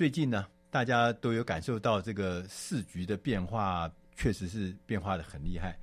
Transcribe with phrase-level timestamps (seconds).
[0.00, 5.78] 最近呢，大家都有感受到这个世局的变化，确实是变化的很厉害。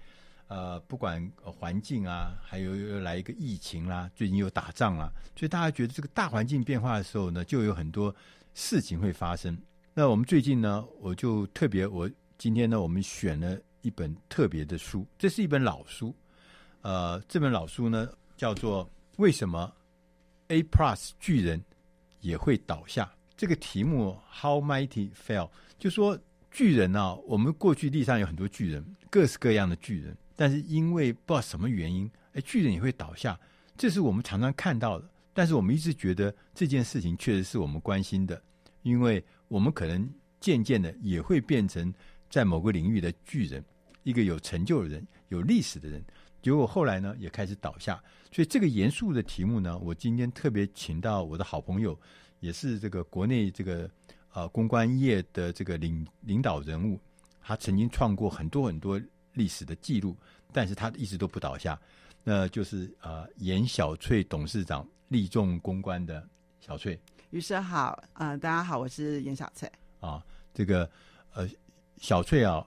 [0.47, 8.15] 呃，不管环境啊，还有又来一个疫情啦，最近又打仗啦，所以大家觉得这个大环境变化的时候呢，就有很多
[8.55, 9.55] 事情会发生。
[9.93, 16.11] 那我们最近呢，我就特别，我今天呢，我们选了一本特别的书，这是一本老书。
[16.81, 18.83] 呃，这本老书呢，叫做
[19.17, 19.71] 《为什么
[20.47, 21.63] A Plus 巨人
[22.21, 23.03] 也会倒下》。
[23.37, 30.17] 这个题目 “How Mighty Fell”，就说巨人啊，我们过去历史上有很多巨人，各式各样的巨人。
[30.35, 33.39] 但是因为不知道什么原因，哎，巨人也会倒下，
[33.77, 35.07] 这是我们常常看到的。
[35.33, 38.41] 但是我们一直觉得这件事情确实是我们关心的，
[38.81, 40.09] 因为我们可能
[40.39, 41.93] 渐渐的也会变成
[42.27, 43.63] 在某个领域的巨人，
[44.01, 46.03] 一个有成就的人、有历史的人。
[46.41, 48.01] 结果后来呢，也开始倒下。
[48.31, 51.99] 所以这个严肃的题目呢，我今天特别请到我的好朋友，
[52.39, 53.89] 也是这个国内这个
[54.33, 56.99] 呃公关业的这个领领导人物，
[57.41, 59.01] 他曾经创过很多很多。
[59.33, 60.17] 历史的记录，
[60.51, 61.79] 但是他一直都不倒下，
[62.23, 66.27] 那就是呃，严小翠董事长，力众公关的
[66.59, 66.99] 小翠。
[67.29, 69.71] 于是好，呃，大家好，我是严小翠。
[69.99, 70.25] 啊，
[70.55, 70.89] 这个
[71.35, 71.47] 呃，
[71.97, 72.65] 小翠啊，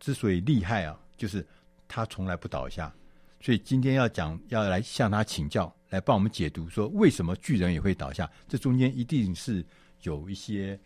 [0.00, 1.46] 之所以厉害啊，就是
[1.86, 2.90] 她从来不倒下，
[3.38, 8.30] 所以今天要讲，要来向她请教，来帮我们解读，说为什么巨人也会倒下？
[8.48, 9.64] 这中间一定是
[10.02, 10.78] 有一些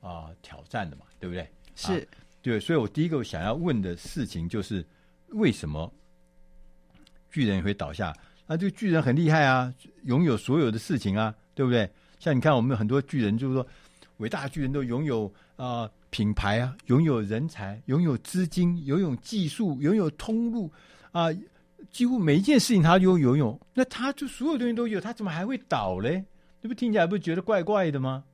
[0.00, 1.48] 啊、呃、挑战的嘛，对不对？
[1.74, 1.92] 是。
[1.92, 2.06] 啊
[2.42, 4.84] 对，所以我第一个想要问的事情就是，
[5.28, 5.88] 为什么
[7.30, 8.12] 巨人也会倒下？
[8.48, 9.72] 那这个巨人很厉害啊，
[10.06, 11.88] 拥有所有的事情啊，对不对？
[12.18, 13.64] 像你看，我们很多巨人，就是说，
[14.16, 20.66] 伟大巨人都拥有啊、呃、品牌啊，拥有人才，拥有资金，拥有技术，拥有通路
[21.12, 21.36] 啊、呃，
[21.90, 23.58] 几乎每一件事情他都游泳。
[23.74, 26.24] 那他就所有东西都有，他怎么还会倒嘞？
[26.62, 28.24] 这不听起来不觉得怪怪的吗？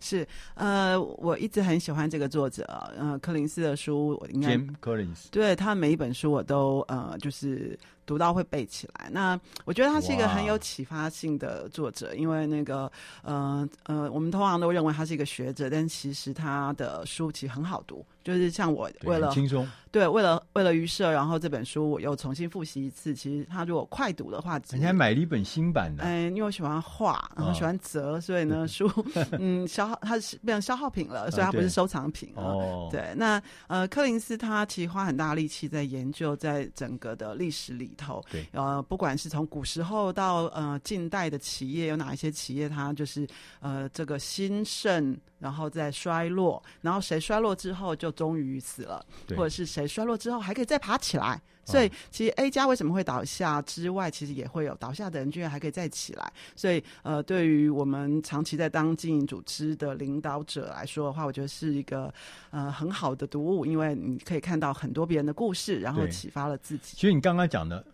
[0.00, 2.64] 是，呃，我一直很喜欢这个作者，
[2.98, 7.78] 呃，柯林斯的书，我应该，柯林斯，对，他每一本书我都呃，就是。
[8.06, 9.08] 读到会背起来。
[9.10, 12.92] 那我觉得他是一个很有启发性的作者，因为那个
[13.22, 18.04] 呃呃，我们通常都认为他是一个学者，但其实他的书其实很好读。
[18.24, 23.14] 就是像我为了轻松，对，为了为了俞社，然后这本书我又重新复习一次。
[23.14, 26.02] 其实他如果快读的话，人家买了一本新版的。
[26.02, 28.90] 嗯，因为我喜欢画，然后喜欢折，哦、所以呢， 书
[29.38, 32.88] 嗯消耗，它是变成消耗品了，所以它不是收藏品哦。
[32.90, 43.26] 对，那呃，柯林斯他其实花很大力气在研究，在整个的历史里头，对，呃，不管是从古时候到呃近代的企业，有哪一些企业它就是
[43.60, 49.04] 呃这个兴盛，然后再衰落，然后谁衰落之后就终于死了，
[49.36, 51.38] 或者是谁衰落之后还可以再爬起来。
[51.66, 56.32] 所以其实 A 家为什么会倒下之外，其实也会有倒下的人居然还可以再起来。
[56.56, 62.12] 所以呃，对于我们长期在当经营组织的领导者来说的话，我觉得是一个
[62.50, 66.96] 呃很好的读物，因为你可以看到很多别人的故事，然后启发了自己。
[66.96, 67.84] 其实你刚刚讲的。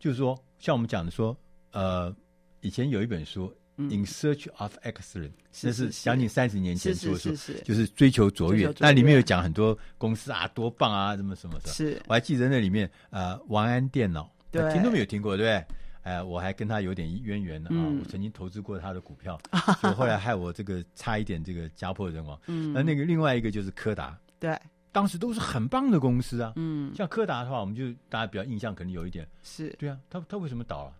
[0.00, 1.36] 就是说，像我们讲的说，
[1.72, 2.14] 呃，
[2.60, 5.30] 以前有一本书《嗯、In Search of Excellence》，
[5.62, 8.72] 那是将近三十年前说的书，就是追求卓越。
[8.80, 11.70] 那里面有讲很多公司啊，多棒啊，什么什么的。
[11.70, 15.76] 是，我还记得那里面，呃，王安电脑，对，听都没有听过，对不对？
[16.02, 19.38] 哎、呃，我还跟他有点渊源呢啊，嗯、我曾经投资过他的股票，
[19.80, 22.36] 所以后来害我这个差一点这个家破人亡。
[22.46, 24.58] 嗯，那那个另外一个就是柯达，对。
[24.90, 29.68] 当时都是很棒的公司啊，嗯，像柯达的话，我们就大家比较印象可能有一点，是。
[29.78, 30.92] 对啊，他他为什么倒了？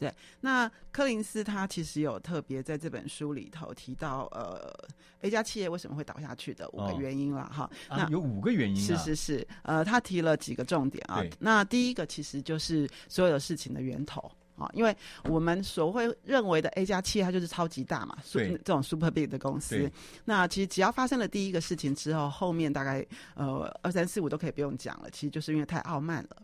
[0.00, 0.10] 对，
[0.40, 4.74] 那柯林斯他其实有特别在这本书里头提到，呃
[5.20, 7.70] ，A 加企业为什么会倒下去的五个原因了哈。
[7.90, 8.96] 哦、那、啊、有五个原因、啊。
[8.96, 11.22] 是是是，呃，他提了几个重点啊。
[11.38, 19.90] 那第一个其实就是所有的事情的源头啊，因为我们所会认为的 A 加企业，它就是超级大嘛，对，这种 super big 的公司。
[20.24, 25.10] 那其实只要发生了第一个事情之后，后面大概呃二三四五都可以不用讲了。
[25.10, 26.36] 其实就是因为太傲慢了。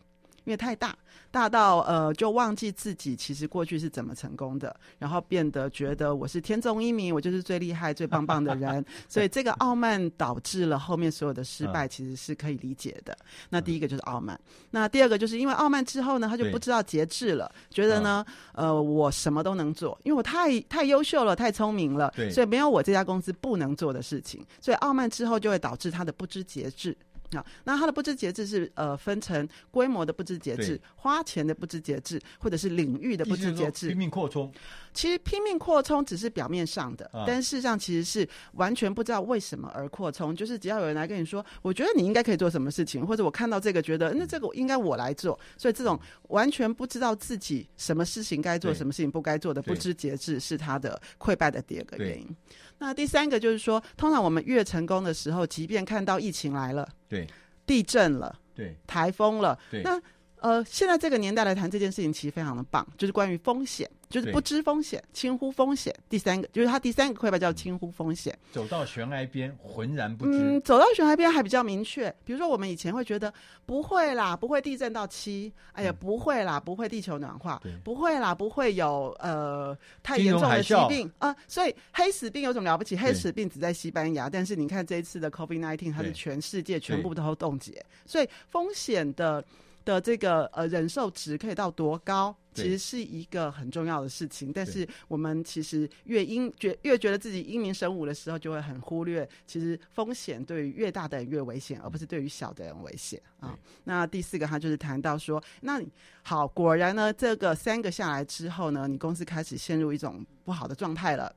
[0.47, 0.97] 因为太大，
[1.31, 8.83] 大到呃，就忘记自己其实过去是怎么成功的，然后变得觉得我是天纵英明，我就是最厉害、最棒棒的人。
[9.09, 13.17] 所以这个傲慢导致了后面所有的失败，其实是可以理解的。
[13.51, 14.41] 那第一个就是傲慢，
[14.71, 24.47] 那第二个就是因为傲慢之后呢，他就不知道节制了，觉得呢，呃，我什么都能做，因为我太太优秀了，太聪明了，所以没有我这家公司不能做的事情。
[24.61, 26.97] 所以傲慢之后就会导致他的不知节制。
[27.37, 33.89] 好，那他的不知节制是呃分成规模的不知节制、花钱的不知节制，或者是领域的不知节制。
[33.89, 34.53] 拼命扩充，
[34.95, 40.35] 其实拼命扩充只是表面上的，啊、但事实上其实是完全不知道为什么而扩充。
[40.35, 52.37] 就是只要有人来跟你说，我觉得你应该可以做什么事情，或者我看到这个觉得那这个应该我来做，所以这种完全不知道自己什么事情该做，什么事情不该做的不知节制，是他的溃败的第二个原因。
[52.79, 57.27] 那第三个就是说，通常我们越成功的时候，即便看到疫情来了，对，
[57.65, 60.01] 地震了，对，台风了，对，那
[60.41, 63.91] 呃，现在这个年代来谈这件事情，其实非常的棒，就是关于风险。
[64.09, 65.93] 就是不知风险，轻忽风险。
[66.09, 68.33] 第三个就是它第三个溃败叫轻忽风险。
[68.53, 70.39] 走到悬崖边，浑然不知。
[70.39, 72.09] 嗯，走到悬崖边还比较明确。
[72.25, 73.35] 比如说，我们以前会觉得
[73.67, 75.53] 不会啦，不会地震到七。
[75.73, 77.61] 哎呀，不会啦，不会地球暖化。
[77.83, 81.35] 不会啦，不会有呃太严重的疾病啊。
[81.49, 82.97] 所以黑死病有什么了不起？
[82.97, 87.85] 黑死病只在西班牙，但是你看这一次的 COVID-19，它是全世界全部都冻结。
[88.07, 89.45] 所以风险的
[89.87, 92.37] 的这个呃忍受值可以到多高？
[92.53, 103.55] 其实是一个很重要的事情，但是我们其实越英觉越觉得自己英明神武的时候，就会很忽略，其实风险对于越大的人越危险，而不是对于小的人危险啊。
[103.85, 105.79] 那第四个，他就是谈到说，那
[106.23, 111.31] 好，果然呢，这个三个下来之后呢，你公司开始陷入一种不好的状态了，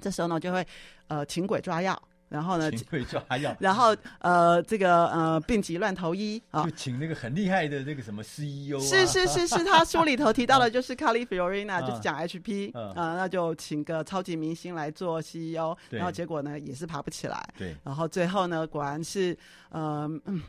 [0.00, 0.66] 这时候呢，就会
[1.08, 2.02] 呃请鬼抓药。
[2.28, 2.70] 然后呢？
[2.72, 3.56] 请抓药。
[3.60, 8.80] 然后呃，这个呃，病急乱投医啊，就请那个很厉害的那个什么 CEO、啊。
[8.80, 17.48] 是是是是，他书里头 提到的，就是 Carly Fiorina，就是讲 HP 啊、呃，那就请个超级明星来做 CEO，然后结果呢，也是爬不起来。
[17.56, 17.76] 对。
[17.84, 19.36] 然后最后呢，果然是
[19.70, 20.42] 呃嗯，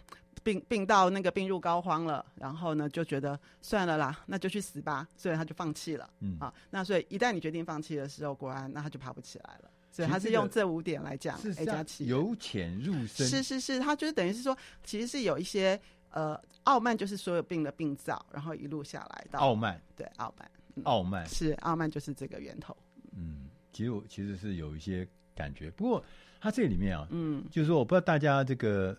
[0.44, 6.10] 病病到那个病入膏肓了，然后呢就觉得算了啦，那就去死吧，所以他就放弃了。
[6.22, 9.70] 嗯啊，那所以一旦你决定放弃的时候，果然那他就爬不起来了。
[9.98, 15.80] 对，他是用这五点来讲 A 加企业由浅入深，是是是，他就是等于是说，其实是有一些
[16.12, 21.28] 呃傲慢，就是所有病的病灶，然后一路下来到傲慢，对傲慢，嗯、傲慢。
[21.28, 22.78] 是傲慢，就是这个源头。
[23.16, 26.06] 嗯，其实我其实是有一些感觉，不过
[26.40, 28.96] 他这里面啊，嗯，就是说我不知道大家这个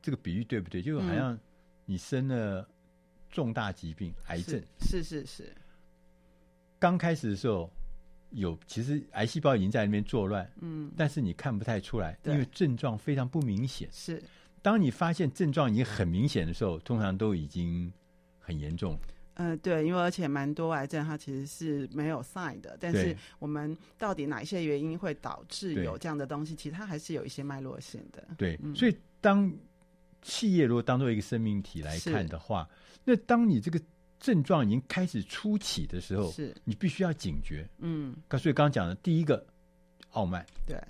[0.00, 1.38] 这个比喻对不对，就好像
[1.84, 2.66] 你生了
[3.30, 5.56] 重大疾病，嗯、癌症，是是是，是，
[6.78, 7.70] 刚开始的时候。
[8.30, 13.88] 有，其实癌细胞已经在那边作乱，嗯，但是你看不太出来，因为症状非常不明显。
[13.90, 14.22] 是，
[14.60, 17.90] 当你发现症状已经很明显的时候，通常都已经
[18.38, 18.98] 很严重。
[19.34, 28.22] 嗯、呃，对，因为而且蛮多癌症它其实是没有 sign 的，但是我们到底哪一些原因会导致有这样的东西，其实它还是有一些脉络性的。
[28.36, 29.50] 对，嗯、所以当
[30.20, 32.68] 企业如果当做一个生命体来看的话，
[33.04, 33.80] 那当你这个。
[34.20, 37.68] 症状已经开始初起的时候，是你必须要警觉。
[37.78, 39.44] 嗯，所以刚刚讲的第一个
[40.10, 40.80] 傲慢，对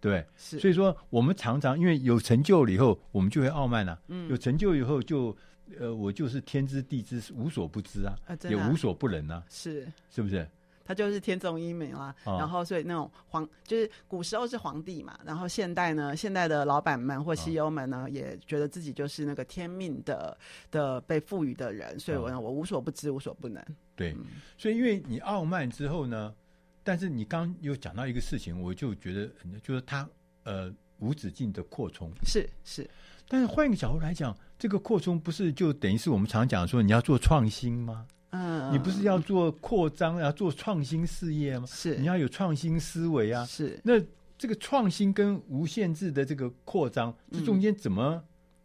[0.00, 0.58] 对，是。
[0.58, 3.98] 所以说我们常常因为有成就了以后，我们就会傲慢啊。
[4.08, 5.36] 嗯，有成就以后就
[5.78, 9.42] 呃，我就是天知地知，无所不知啊，啊也无所不能啊。
[9.48, 10.46] 是，是不是？
[10.84, 20.36] 他就是天纵英明啦，哦、然后所以那种皇就是古时候是皇帝嘛，然后现代呢，现代的老板们或 CEO 们呢，哦、也觉得自己就是那个天命的
[20.70, 23.64] 的被赋予的人，所以我、哦、我无所不知，无所不能。
[23.96, 24.26] 对，嗯、
[24.58, 26.34] 所以因为你傲慢之后呢，
[26.82, 29.30] 但是你刚又讲到一个事情，我就觉得
[29.62, 30.06] 就是他
[30.42, 32.88] 呃无止境的扩充，是是，
[33.28, 38.06] 但是换一个角度来讲，这个扩充不是就等于是我们常讲说你要做创新吗？
[38.34, 41.64] 嗯，你不是要做扩张，要做创新事业吗？
[41.66, 43.44] 是，你要有创新思维啊。
[43.46, 43.94] 是，那
[44.36, 48.20] 这个创新跟无限制的这个扩张，这中间怎么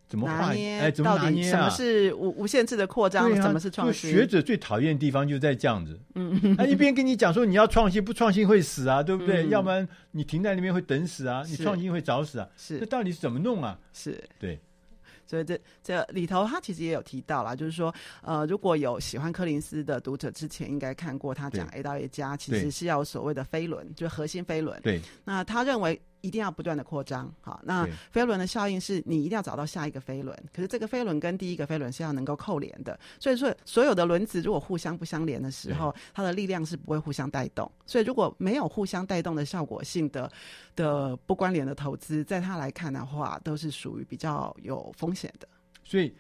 [0.07, 0.79] 怎么拿捏？
[0.79, 1.51] 哎，怎么拿捏啊？
[1.51, 3.29] 什么是无无限制的扩张？
[3.35, 4.09] 什么是创新？
[4.09, 5.99] 学者最讨厌的地方就在这样子。
[6.15, 9.47] 嗯，他一边跟你讲说你要创新，不创新会死啊，对不对？
[9.49, 12.49] 要不然你停在那边会等死啊，你创新会早死啊。
[12.57, 13.79] 是，这到底是怎么弄啊？
[13.93, 14.59] 是，对。
[15.29, 17.93] 所以这这里头他其实也有提到啦，就是说，
[18.23, 24.81] 呃，如果有喜欢柯林斯的读者，之前应该看过他讲 A 到 A 加，其实是要所谓的飞轮，就核心飞轮。
[24.81, 26.01] 对，那他认为。
[26.21, 40.29] 一定要不断的扩张，好，那飞轮的效应是你一定要找到下一个飞轮，可是这个飞轮跟第一个飞轮是要能够扣连的，所以说所有的轮子如果互相不相连的时候，它的力量是不会互相带动，所以如果没有互相带动的效果性的
[40.75, 45.47] 的不关联的投资，在他来看的话，都是属于比较有风险的。
[45.85, 46.13] 所以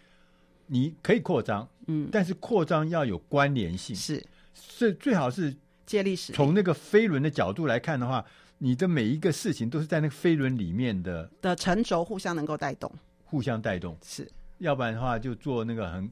[0.67, 5.53] 你可以扩张，嗯，但是扩张要有关联性，是，是最好是
[5.85, 6.31] 借力使。
[6.31, 8.25] 从那个飞轮的角度来看的话。
[8.61, 12.91] 你的每一个事情都是在那个飞轮里面的的沉轴互相能够带动，
[13.23, 16.11] 互相带动是，要不然的话就做那个很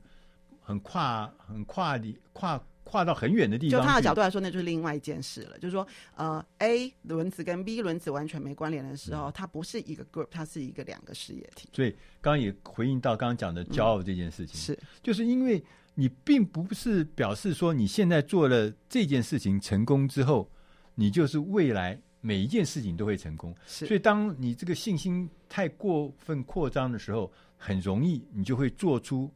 [0.61, 3.81] 很跨很跨的跨跨到很远的地方。
[3.81, 5.57] 就他的角度来说，那就是另外一件事了。
[5.59, 5.85] 就是说，
[6.15, 11.67] 呃，A 轮子跟 B 轮子完全没关联的时候，嗯，它不是一个 group，它是一个两个事业体。
[11.73, 15.61] 所以刚刚也回应到刚刚讲的骄傲这件事情，嗯，是就是因为
[15.95, 20.49] 你并不是表示说你现在做了这件事情成功之后，
[20.95, 21.99] 你就是未来。
[22.19, 29.31] 每一件事情都会成功，所以当你这个信心太过分扩张的时候，很容易你就会做出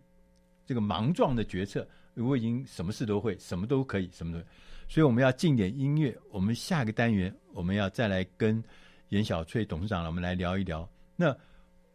[0.65, 1.87] 这个莽撞的决策。
[2.15, 4.45] 我已经什么事都会，什么都可以，什么都。
[4.89, 6.17] 所以我们要进点音乐。
[6.29, 8.61] 我们下个单元我们要再来跟
[9.09, 10.87] 严小翠董事长，我们来聊一聊。
[11.15, 11.33] 那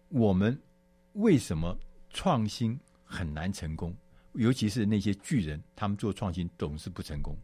[0.09, 0.59] 我们
[1.13, 1.79] 为什么
[2.11, 3.95] 创新很难成功？
[4.33, 7.37] 尤其是那些巨人，他们做创新总是不成功。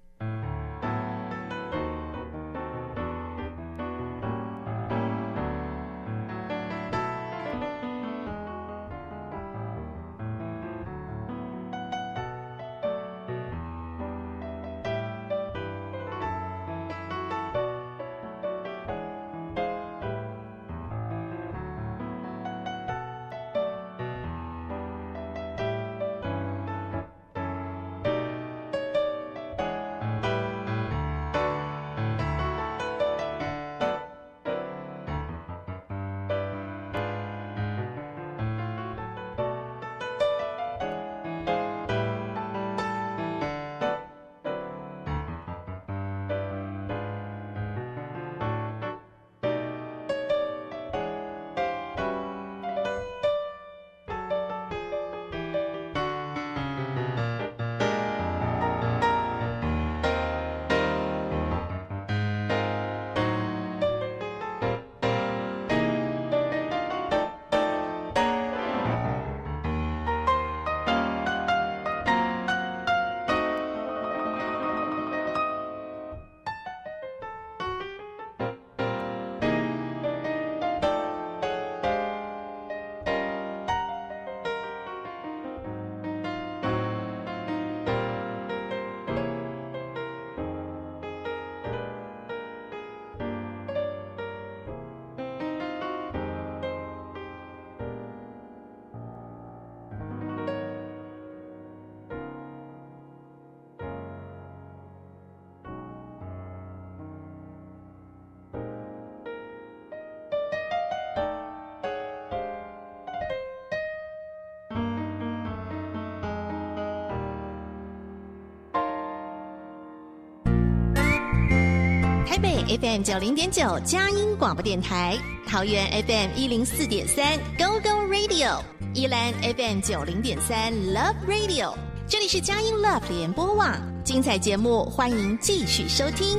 [122.53, 128.63] FM 九零点九佳音广播电台，桃园 FM 一零四点三 Go Go Radio，
[128.95, 131.75] 宜兰 FM 九零点三 Love Radio，
[132.07, 136.39] 这里是佳音 Love 联播网，精彩节目欢迎继续收听。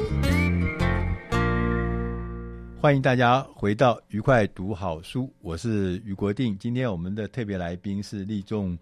[2.80, 6.56] 欢迎大家回到愉快读好书，我是于国定。
[6.60, 8.78] 今天我们的特别来宾是立众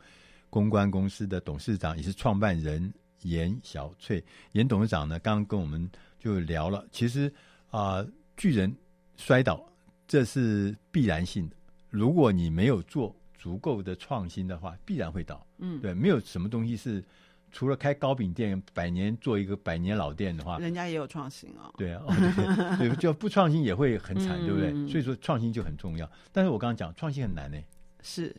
[0.50, 4.21] 公关公司的董事长，也是创办人严小翠。
[4.51, 5.89] 严董事长呢，刚刚跟我们。
[6.22, 7.28] 就聊了，其实
[7.72, 8.72] 啊、呃，巨人
[9.18, 9.68] 摔倒
[10.08, 11.56] 这是必然性的。
[11.90, 15.44] 如果你没有做足够的创新的话，必然会倒。
[15.58, 17.04] 嗯，对，没有什么东西是
[17.51, 21.74] 除了开糕饼店，百年做一个百年老店的话，人家也有创新哦。
[21.75, 24.72] 对啊， 哦、对，对，就不创新也会很惨，对不对？
[24.72, 26.08] 嗯、所以说创新就很重要。
[26.32, 27.58] 但是我刚刚讲创新很难呢，
[28.04, 28.36] 是。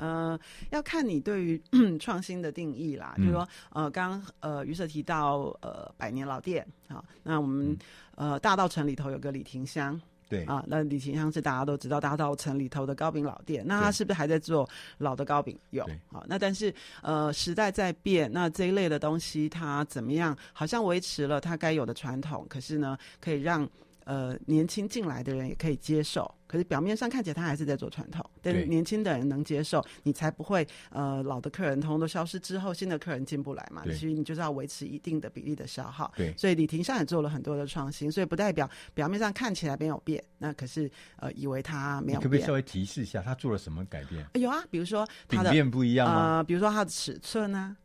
[0.00, 0.38] 呃，
[0.70, 1.62] 要看你对于
[2.00, 3.14] 创新的定义啦。
[3.18, 7.76] 嗯、就是说，呃，刚刚呃，于 Sir 提到呃，百年老店，好，那我们、
[8.16, 14.66] 嗯、呃，大道城里头有个李廷香，对啊，那李廷香是大家都知道大道城里头的糕饼老店，那他是不是还在做
[14.96, 15.58] 老的糕饼？
[15.68, 20.34] 有，好，那但是呃，时代在变，那这一类的东西它怎么样？
[20.54, 23.68] 好像维持了它该有的传统，可是呢，可以让。
[24.10, 26.34] 呃年轻进来的人也可以接受。
[26.48, 33.84] 可是表面上看起来他还是在做传统，但是年轻的人能接受，你才不会呃老的客人通通都消失之后，新的客人进不来嘛。
[33.84, 36.12] 其实你就是要维持一定的比例的消耗。
[36.16, 42.22] 对，所以李廷上也做了很多的创新，所以不代表表面上看起来没有变，那可是呃以为他没有变。
[42.22, 44.26] 可不可以稍微提示一下他做了什么改变？
[44.34, 47.76] 有啊，比如说他的饼变不一样呃，比如说他的尺寸呢、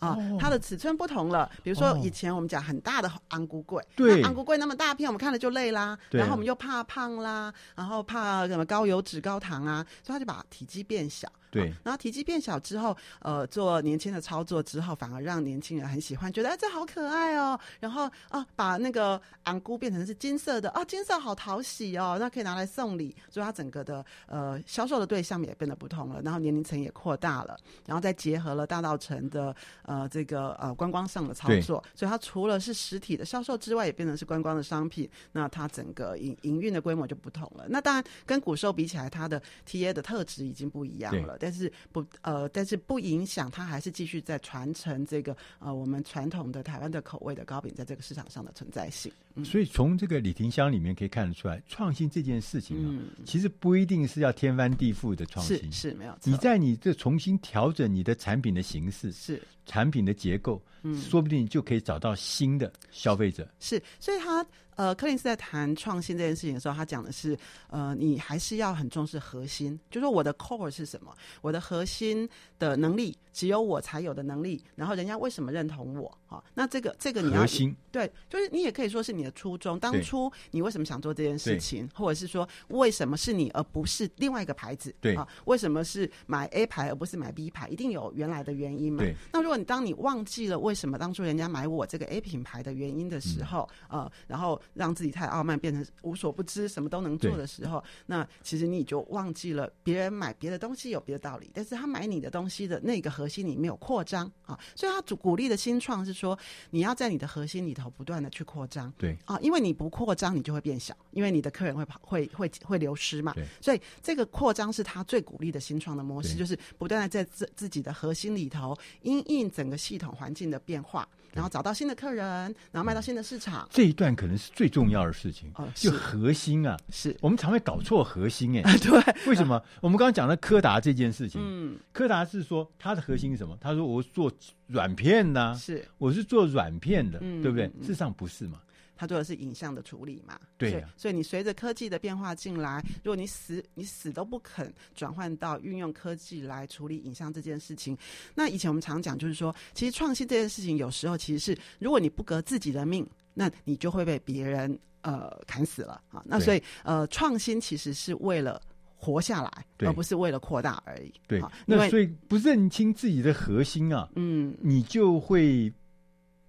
[0.00, 0.18] 啊。
[0.38, 1.48] 它的尺寸不同了。
[1.62, 5.96] 比如说，以前我们讲很大的安菇柜，对，安菇柜那么大片，我们看了就累啦。
[6.10, 11.30] 然后我们又怕胖啦，然后怕什么高油脂、高糖啊，所以他就把体积变小。
[11.50, 17.58] 对，然后体积变小之后，呃，做年轻的操作之后，反而让年轻人很喜欢，觉得哎，这好可爱哦。
[17.80, 23.14] 然后啊，把那个昂菇变成是金色的，啊，金色好讨喜哦，那可以拿来送礼。
[23.28, 35.10] 所以它整个的呃销售的对象也变得不同了，然后年龄层也扩大了，然后再结合了大道城的呃这个呃观光上的操作，所以它除了是实体的销售之外，也变成是观光的商品。
[35.32, 37.66] 那它整个营营运的规模就不同了。
[37.68, 41.36] 那当然跟古兽比起来，它的 TA 的特质已经不一样了。
[41.40, 49.10] 但是不呃，但是不影响它还是继续在传承这个呃我们传统的台湾的口味的糕饼在这个市场上的存在性。
[49.36, 56.18] 嗯、所以从这个李廷香里面可以看得出来，创新这件事情啊、嗯，其实不一定是要天翻地覆的创新，是，是没有。
[56.24, 63.48] 你在你这重新调整你的产品的形式，是产品的结构，嗯，说不定就可以找到新的消费者。
[63.60, 64.44] 是，所以他。
[64.76, 67.36] 呃，柯林斯在谈创新这件事情的时候，他讲的是，
[67.68, 72.26] 呃，你还是要很重视核心，就是说我的 core 是什么，我的核心
[72.58, 76.10] 的能力只有我才有的能力，然后人家为什么认同我？
[76.28, 84.94] 啊，那这个这个你要核心对，就是你也可以说是你的初衷，当初你为什么想做这件事情，或者是说为什么是你而不是另外一个牌子？
[85.00, 87.68] 对啊，为什么是买 A 牌而不是买 B 牌？
[87.68, 89.02] 一定有原来的原因嘛？
[89.02, 89.14] 对。
[89.32, 94.60] 那如果你当你忘记了为什么当初人家买我这个 A 品牌的原因的时候，嗯、呃，然后。
[94.72, 106.38] 让自己太傲慢，变成无所不知，什么都能做的时候，那其实你就忘记了别人买别的东西有别的道理，但是他买你的东西的那个核心里没有扩张啊，所以他主鼓励的新创是说，
[106.70, 109.16] 你要在你的核心里头不断的去扩张，对。
[109.24, 121.08] 啊，因为你不扩张，你就会变小，因为你的客人会跑，会会会流失嘛，所以这个扩张是他最鼓励的新创的模式，就是不断的在自自己的核心里头因应整个系统环境的变化。
[121.32, 122.26] 然后找到新的客人，
[122.72, 123.64] 然后卖到新的市场。
[123.70, 129.54] 这一段可能是最重要的事情，哦、就核心啊，是我们常会搞错核心哎，对，为什么？
[129.54, 133.56] 啊、我们刚刚讲了柯达这件事情，嗯，柯达是说它的核心是什么？
[133.60, 134.28] 他说我做
[134.66, 137.68] 软片呐、啊，是，我是做软片的，嗯、对不对？
[137.80, 138.58] 事实上不是嘛。
[139.00, 140.38] 他做的是影像的处理嘛？
[140.58, 147.96] 对、啊，所以你随着科技的变化进来，如果你死你死都不肯转换到运用科技来处理影像这件事情，
[148.34, 156.22] 那以前我们常讲就是说，其实创新这件事情有时候其实是，如果你不革自己的命，那你就会被别人呃砍死了啊。
[156.26, 158.60] 那所以呃，创新其实是为了
[158.96, 161.10] 活下来，而不是为了扩大而已。
[161.26, 165.72] 对，那所以不认清自己的核心啊，嗯，你就会。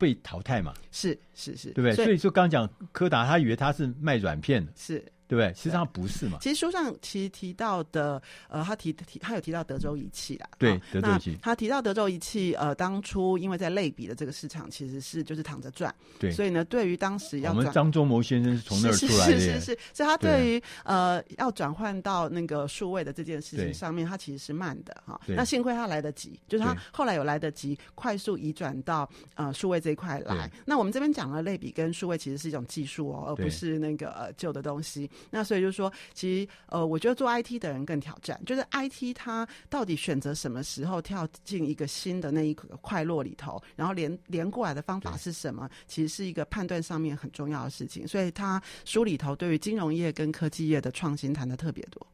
[0.02, 0.74] 被淘汰嘛？
[0.92, 1.94] 是是是，对不对？
[1.94, 5.06] 所以说，刚讲柯达，他以为他是卖软片的，是。
[5.32, 5.48] 对不对？
[5.56, 6.40] 实际上不是嘛。
[6.42, 10.50] 其实书上其实提到的，呃，他提提他有提到德州仪器啦。
[10.58, 11.38] 对，德州仪器。
[11.42, 15.94] 他提到德州仪器，呃，当初因为在类比的这个市场其实是就是躺着赚。
[16.20, 16.32] 对。
[16.34, 19.40] 所以呢，对于当时要我们张忠谋先生是从那儿出来的。
[19.40, 19.80] 是是是，是。
[19.94, 25.18] 所以他对于呃要转换到那个数位的这件事情上面，他其实是慢的哈。
[25.28, 30.52] 那幸亏他来得及，就是他后来有来得及快速移转到呃数位这一块来。
[30.66, 35.10] 那我们这边讲了类比跟数位其实是一种技术哦，而不是那个呃旧的东西。
[35.30, 48.08] 那所以就是说，其实呃，我觉得做 IT 的人更挑战，就是 IT 它到底选择什么时候跳进一个新的那一个快落里头，然后连连过来的方法是什么，其实是一个判断上面很重要的事情。
[48.08, 52.06] 所以他书里头对于金融业跟科技业的创新谈的特别多。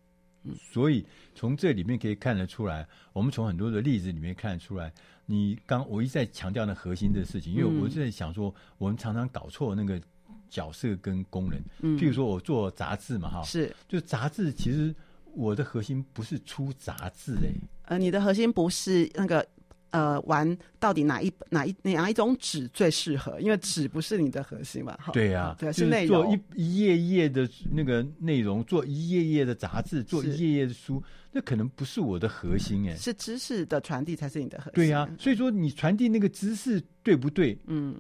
[0.44, 4.94] 嗯，所以从这里面可以看得出来，我们从很多的例子里面看得出来，
[5.26, 10.02] 你刚我一直在强调那核心的事情，因为我是在想说，我们常常搞错那个。
[10.50, 14.94] 角色跟功能，嗯，譬如说我做杂志嘛，哈，是，就杂志其实
[15.34, 19.46] 我的核心不是出杂志诶，呃，你的核心不是那个
[19.92, 23.40] 呃，玩到底哪一哪一哪一种纸最适合？
[23.40, 37.58] 因为纸不是你的核心嘛，哈，对呀，对，是内容，做一一页页的那个内容，做一页页的杂志，做一页页的书，那可能不是我的核心诶，是知识的传递才是你的核心，对呀，所以说你传递那个知识对不对？
[37.68, 37.96] 嗯。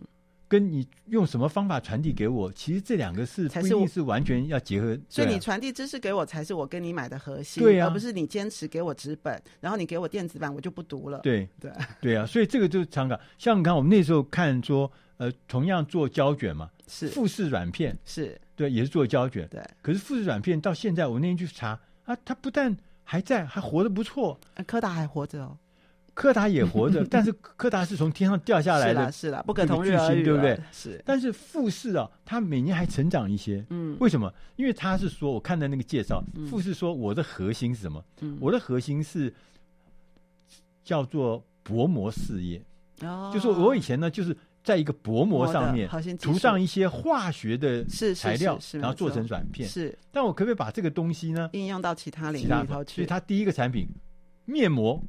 [0.47, 4.97] 跟你用什么方法传递给我，其实这两个是不一定是完全要结合。
[5.09, 11.19] 所以你传递知识给我，才是我跟你买的核心，对啊，而不是你坚持给我纸本，然后你给我电子版，我就不读了。
[11.19, 18.39] 对对对啊，所以这个就是常常像你看，我们那时候看说，呃，同样做胶卷嘛，是富士软片是。
[18.55, 19.47] 对，也是做胶卷。
[19.49, 24.39] 对，可是富士软片到现在，我那天去查啊，它不但还在，还活得不错。
[24.65, 25.57] 柯达还活着哦。
[26.17, 30.59] 柯达也活着， 但是柯达是从天上掉下来的，是啦，不可同日而语，对不对？
[30.71, 30.99] 是。
[31.05, 33.63] 但是富士啊，它每年还成长一些。
[33.69, 34.33] 嗯，为什么？
[34.55, 38.03] 因为他是说，我看的那个介绍，富士说我的核心是什么？
[38.21, 39.31] 嗯，我的核心是
[40.83, 42.59] 叫做薄膜事业。
[43.01, 49.69] 哦，就说我以前呢，就是在一个薄膜上面涂上一些化学的材料，然后做成软片。
[49.69, 49.95] 是。
[50.11, 52.95] 但我可不可以把这个东西呢应用到其他领域里头去？
[52.95, 53.87] 所以它第一个产品
[54.45, 54.99] 面膜。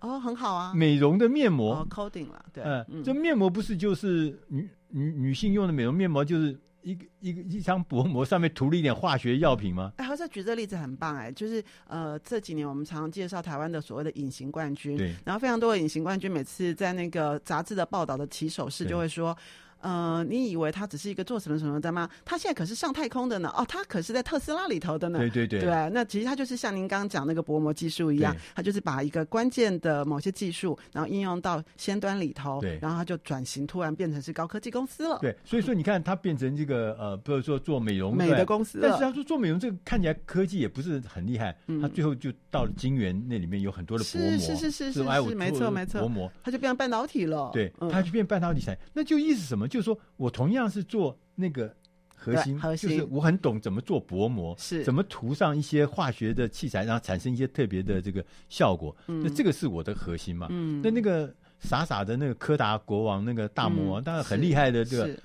[0.00, 9.92] 哦，很好啊，美容的面膜，哦，coating 了，对，嗯，这面膜不是就是女女女性用的美容面膜，就是一个一个一张薄膜上面涂了一点化学药品吗？
[9.96, 19.36] 哎，好像举这个例子很棒哎，就是呃这几年我们常常介绍台湾的所谓的隐形冠军，对，然后非常多的隐形冠军，每次在那个杂志的报道的起手式就会说。
[19.80, 22.08] 呃，你以为他只是一个做什么什么的吗？
[22.24, 23.52] 他现在可是上太空的呢。
[23.56, 25.18] 哦，他可是在特斯拉里头的呢。
[25.18, 25.60] 对对对。
[25.60, 35.18] 对，那其实他就是像您刚刚讲那个薄膜技术一样，他就是把一个关键的某些技术，然后应用到先端里头，对，然后他就转型，突然变成是高科技公司了。
[35.20, 47.50] 对，所以说你看，他变成这个呃，比如说做美容美的公司，但是他说做美容这个看起来科技也不是很厉害，他最后就到了晶圆那里面有很多的薄膜，是是是是是，没错没错，薄膜，他就变成半导体了。
[47.52, 49.67] 对，他就变半导体产业，那就意思什么？
[49.68, 50.48] 就是说我同。
[50.48, 51.70] 同样是做那个
[52.16, 58.96] 核心，核心就是我很懂怎么做薄膜，是怎么涂上一些化学的器材，然后产生一些特别的这个效果。
[59.08, 60.46] 嗯，那这个是我的核心嘛。
[60.48, 65.20] 嗯，那那个傻傻的那个柯达国王那个大魔王，当然很厉害的，这个。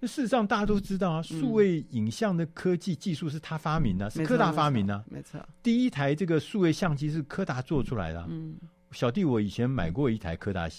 [0.00, 5.04] 那事实上大家都知道啊，数位影像的科技技术是他发明的，是柯达发明的。
[5.10, 8.26] 没错，第一台这个数位相机是柯达做出来的。
[8.30, 8.56] 嗯，
[8.92, 10.70] 小弟我以前买过一台柯达。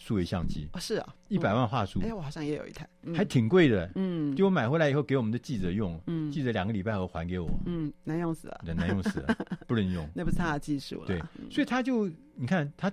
[0.00, 2.00] 数位相机是啊，一百万画素。
[2.00, 3.88] 哎，我好像也有一台，还挺贵的。
[3.94, 9.36] 嗯，就我买回来以后给我们的记者用，嗯，记者两个礼拜后还给我，嗯，难用死了，难用死了，
[9.68, 10.08] 不能用。
[10.16, 11.06] 那不是他的技术了。
[11.06, 12.90] 对，所以他就你看他。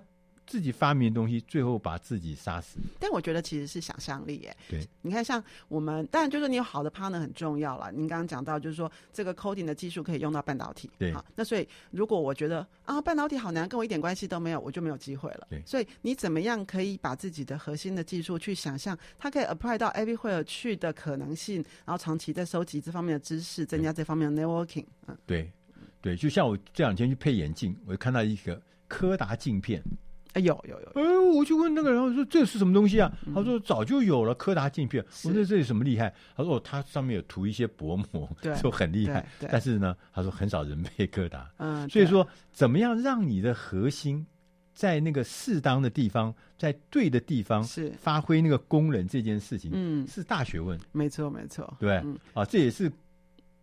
[0.47, 2.79] 自己发明的东西，最后把自己杀死。
[2.99, 4.57] 但我觉得其实是想象力，耶。
[4.69, 7.91] 对，你看，像我们，当然就是你有好的 partner 很重要了。
[7.91, 10.89] 您刚刚讲到，就是说这个 coding 的技术可以用到半导体。
[10.97, 15.47] 对，好，那所以如果我觉得啊，半导体好难，跟我一点关系都没有，我就没有机会了。
[15.49, 24.85] 对，所以你怎么样可以把自己的核心的技术去想象，它可以 apply 到 everywhere 去的可能性，然后长期在收集这方面的知识，增加这方面的 networking。
[25.07, 25.51] 嗯，对，
[26.01, 29.83] 对，就像我这两天去配眼镜，我就看到一个柯达镜片。
[30.35, 33.11] 有有有，哎，我就问那个人，我说这是什么东西啊？
[33.33, 35.03] 他说早就有了柯达镜片。
[35.23, 36.13] 我说这有什么厉害？
[36.35, 38.29] 他说哦，它上面有涂一些薄膜，
[38.61, 39.27] 就很厉害。
[39.49, 41.49] 但是呢，他说很少人配柯达。
[41.57, 44.25] 嗯，所以说怎么样让你的核心
[44.73, 50.79] 在那个适当的地方，在对的地方是发挥那个功能这件事情，嗯，是大学问。
[50.91, 51.95] 没错没错，对
[52.33, 52.91] 啊，这也是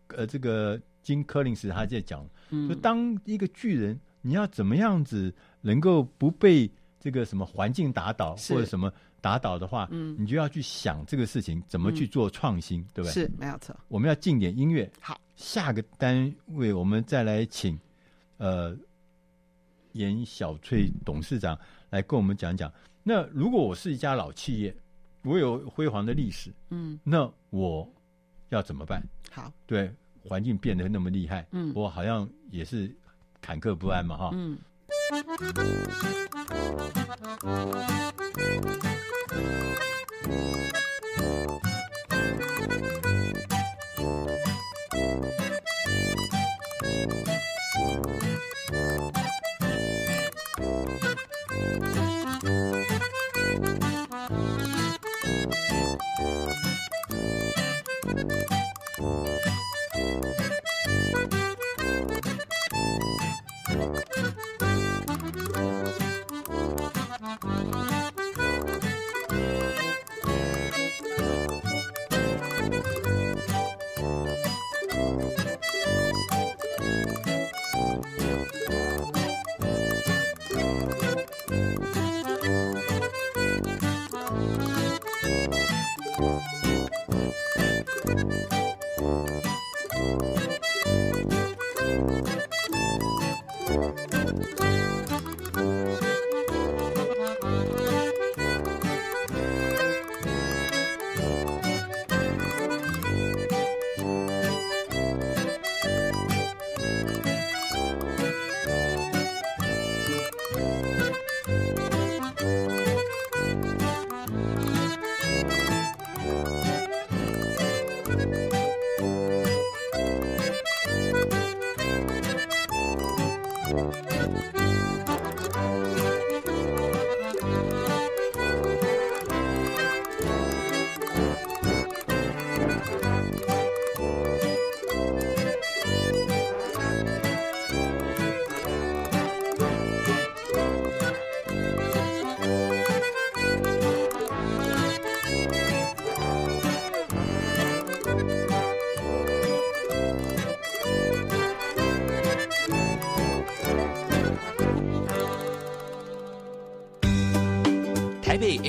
[0.08, 2.26] 呃这个金柯林斯他在讲，
[2.68, 3.98] 就当一个巨人。
[4.26, 13.12] 你要怎么样子能够不被这个什么环境打倒或者什么打倒的话，嗯，你就要去想这个事情怎么去做创新，嗯、对不对？
[13.12, 13.76] 是，没有错。
[13.86, 14.90] 我们要进点音乐。
[14.98, 17.78] 好，下个单位我们再来请
[18.38, 18.74] 呃
[19.92, 21.58] 严小翠董事长
[21.90, 22.72] 来跟我们讲讲。
[23.02, 24.74] 那如果我是一家老企业，
[25.20, 27.86] 我有辉煌的历史，嗯，那我
[28.48, 29.06] 要怎么办？
[29.30, 32.90] 好，对，环境变得那么厉害，嗯，我好像也是。
[33.44, 34.30] 坎坷不安嘛，哈。
[34.32, 34.58] 嗯。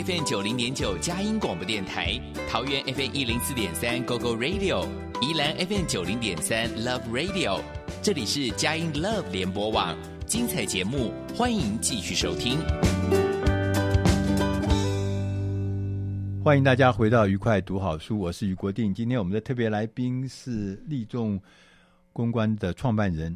[0.05, 4.87] FM 九零点九佳音广播电台，桃园 FM 一零四点三 Go Go Radio，
[5.19, 7.59] 宜兰 FM 九零点三 Love Radio，
[8.03, 12.59] 这里是佳音 Love 联播网，精彩节目欢迎继续收听。
[16.43, 18.93] 欢迎大家回到愉快读好书，我是于国定。
[18.93, 21.41] 今天我们的特别来宾是立众
[22.13, 23.35] 公关的创办人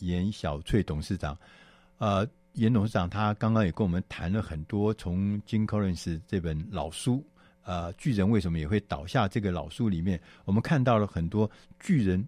[0.00, 1.34] 严小翠董事长。
[1.96, 7.24] 呃，严董事长他刚刚也跟我们谈了很多，从 Jim Collins 这本老书，
[7.62, 9.28] 呃，巨人为什么也会倒下？
[9.28, 12.26] 这个老书里面，我们看到了很多巨人，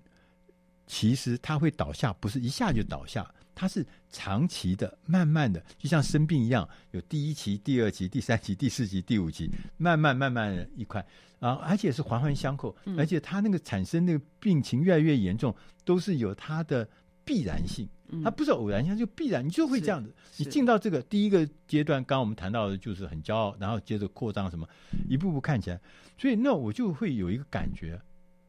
[0.86, 3.28] 其实他会倒下，不是一下就倒下。
[3.54, 11.04] 他是长期的、慢慢的，就像生病一样，有第一期、第二期、第三期、第四期、第五期，慢慢、慢慢的一块
[11.38, 15.54] 啊，而且是环环相扣，嗯、而且他那个产生那个病情越来越严重，
[15.84, 16.88] 都是有它的
[17.26, 17.86] 必然性，
[18.22, 20.12] 它不是偶然性，就必然，你就会这样子。
[20.38, 24.68] 你进到这个第一个阶段，刚刚我们谈到的就是很骄傲，然后接着扩张什么，
[25.08, 25.80] 一步步看起来，
[26.18, 28.00] 所以那我就会有一个感觉，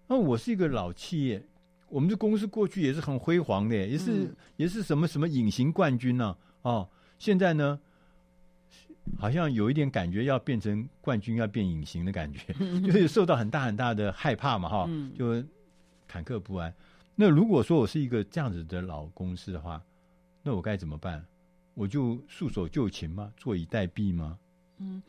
[0.07, 1.43] 那我是一个老企业。
[1.89, 6.71] 我们的公司过去也是很辉煌的，也是、嗯、也是什么什么隐形冠军呢、啊？
[6.71, 7.79] 哦，现在呢，
[9.15, 15.35] 好像有一点感觉要变成冠军，要变隐形的感觉，嗯、 就是受到很大很大的害怕嘛，哈、就
[16.09, 16.73] 忐忑不安。
[17.15, 19.81] 那如果说我是一个这样子的老公司的话，
[20.41, 21.25] 那我该怎么办？
[21.73, 23.33] 我就束手就擒吗？
[23.37, 24.37] 坐以待毙吗？
[24.79, 25.01] 嗯。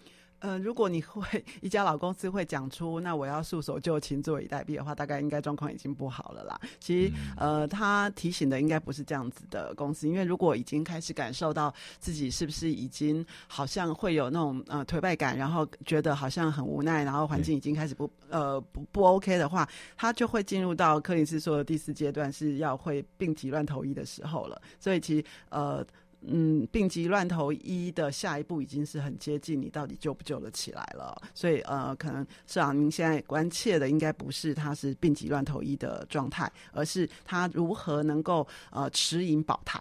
[0.44, 6.60] 呃，如果你会一家老公司会讲出“那我要束手就擒，坐以待毙”的话，大概应该状况已经不好了啦。
[6.78, 24.60] 其实，呃，他提醒的应该不是这样子的公司，因为如果已经开始感受到自己是不是已经好像会有那种呃颓败感，然后觉得好像很无奈，然后环境已经开始不呃不不 OK 的话，他就会进入到柯林斯说的第四阶段，是要会病急乱投医的时候了。
[24.78, 25.82] 所以，其实呃。
[26.26, 31.14] 嗯，病急乱投医的下一步已经是很接近，你到底救不救得起来了？
[31.34, 39.78] 所以呃，可能市长您现在关切的应该不是他是病急乱投医的状态，而是他如何能够呃持盈保泰，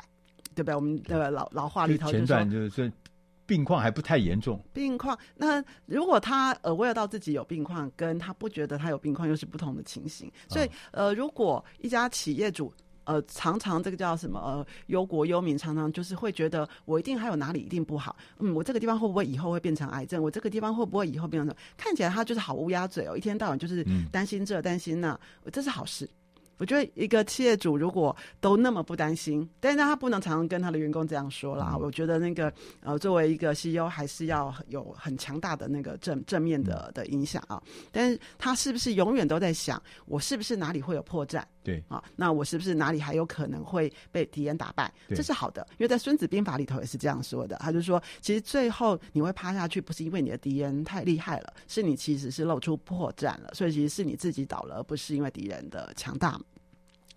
[0.53, 0.75] 对不对？
[0.75, 2.91] 我们的老老话里头就说，前段就是
[3.45, 4.61] 病况还不太严重。
[4.73, 10.31] 病况，那如果他呃为了到自己有病况，跟他不觉得他有病况又是不同的情形。
[10.49, 12.73] 所以呃，如果一家企业主。
[13.05, 14.39] 呃，常常这个叫什么？
[14.39, 18.15] 呃，忧国忧民，常常就是会觉得我一定还有哪里一定不好。
[18.39, 20.21] 嗯，我这个地方会不会以后会变成癌症？
[20.21, 21.57] 我这个地方会不会以后变成什么？
[21.77, 25.19] 看起来他就是好乌鸦嘴哦，一天到晚就是担心这担心那，
[25.51, 26.09] 这是好事。
[26.57, 31.75] 我觉得一个企业主如果都那么不担心，但是他不能常常跟他的员工这样说啦。
[31.75, 37.61] 我觉得那个呃，作为一个 CEO，还是要有很强大的那个正正面的的影响啊。
[37.91, 41.43] 但是他是不是永远都在想，我是不是哪里会有破绽？
[41.63, 44.93] 对啊，那我是不是哪里还有可能会被敌人打败？
[45.09, 47.55] 这是好的，因为在《孙子兵法》里头也是这样说的。
[47.57, 56.39] 他就说，其实最后你会趴下去，不是因为你的敌人太厉害了，是你其实是露出破绽了，所以其实是你自己倒了，而不是因为敌人的强大。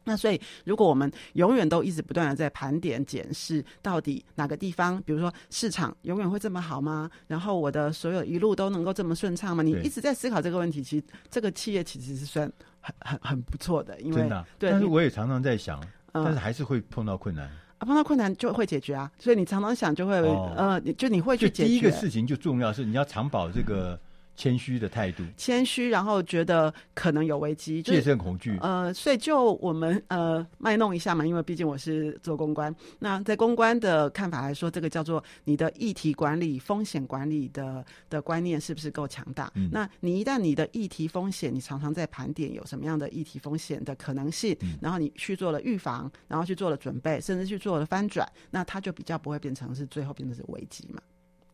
[0.09, 7.11] 那所以，如果我们永远都一直不断的在盘点检视，到底哪个地方，比如说市场永远会这么好吗？
[7.26, 9.64] 然后我的所有一路都能够这么顺畅吗？
[9.64, 12.48] 你一直在思考这个问题，其实这个企业其实是算
[12.87, 14.46] 很很很不错的，因为真的、啊。
[14.59, 15.81] 对，但是我也常常在想，
[16.12, 17.44] 嗯、但是还是会碰到困难
[17.79, 19.11] 啊，碰到困难就会解决啊。
[19.18, 21.68] 所以你常常想就会，哦、呃，就你会去解决。
[21.68, 23.99] 第一个事情就重要是你要常保这个。
[24.37, 28.57] 嗯谦虚的态度，谦虚，然后觉得可能有危机，戒慎恐惧。
[28.61, 32.75] 呃，所以就我们呃卖弄一下嘛，因为毕竟我是做公关。
[32.99, 39.51] 那在公关的看法来说，这个叫做你的议题管理、风险管理的的观念是不是够强大？
[39.55, 51.01] 嗯、那你一旦你的议题风险，你常常在盘点有什么样的议题风险的可能性，嗯、然后你去做了预防，然后去做了准备，甚至去做了翻转，那它就比较不会变成是最后变成是危机嘛。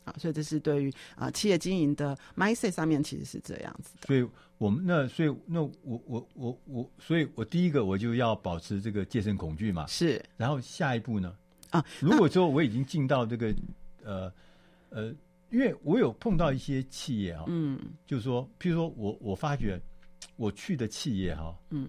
[0.05, 4.07] 啊，所以这是对于啊、呃、企业经营的 mindset 上面其实是这样子的。
[4.07, 4.27] 所以
[4.59, 5.73] 我们那所以那我
[6.07, 9.87] 我我我，所以我第一个我就要保持这个戒慎恐惧嘛。
[9.87, 10.25] 是。
[10.37, 11.37] 然后下一步呢？
[11.71, 13.55] 啊，如果说我已经进到这个
[14.05, 14.33] 呃
[14.91, 15.15] 呃，
[15.51, 19.81] 因为我有碰到一些企业哈、啊，嗯，就是说，譬如说我我发觉
[20.37, 21.89] 我去的企业哈、啊，嗯，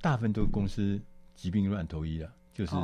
[0.00, 1.00] 大部分都是公司
[1.34, 2.32] 疾病乱投医了。
[2.56, 2.74] 就是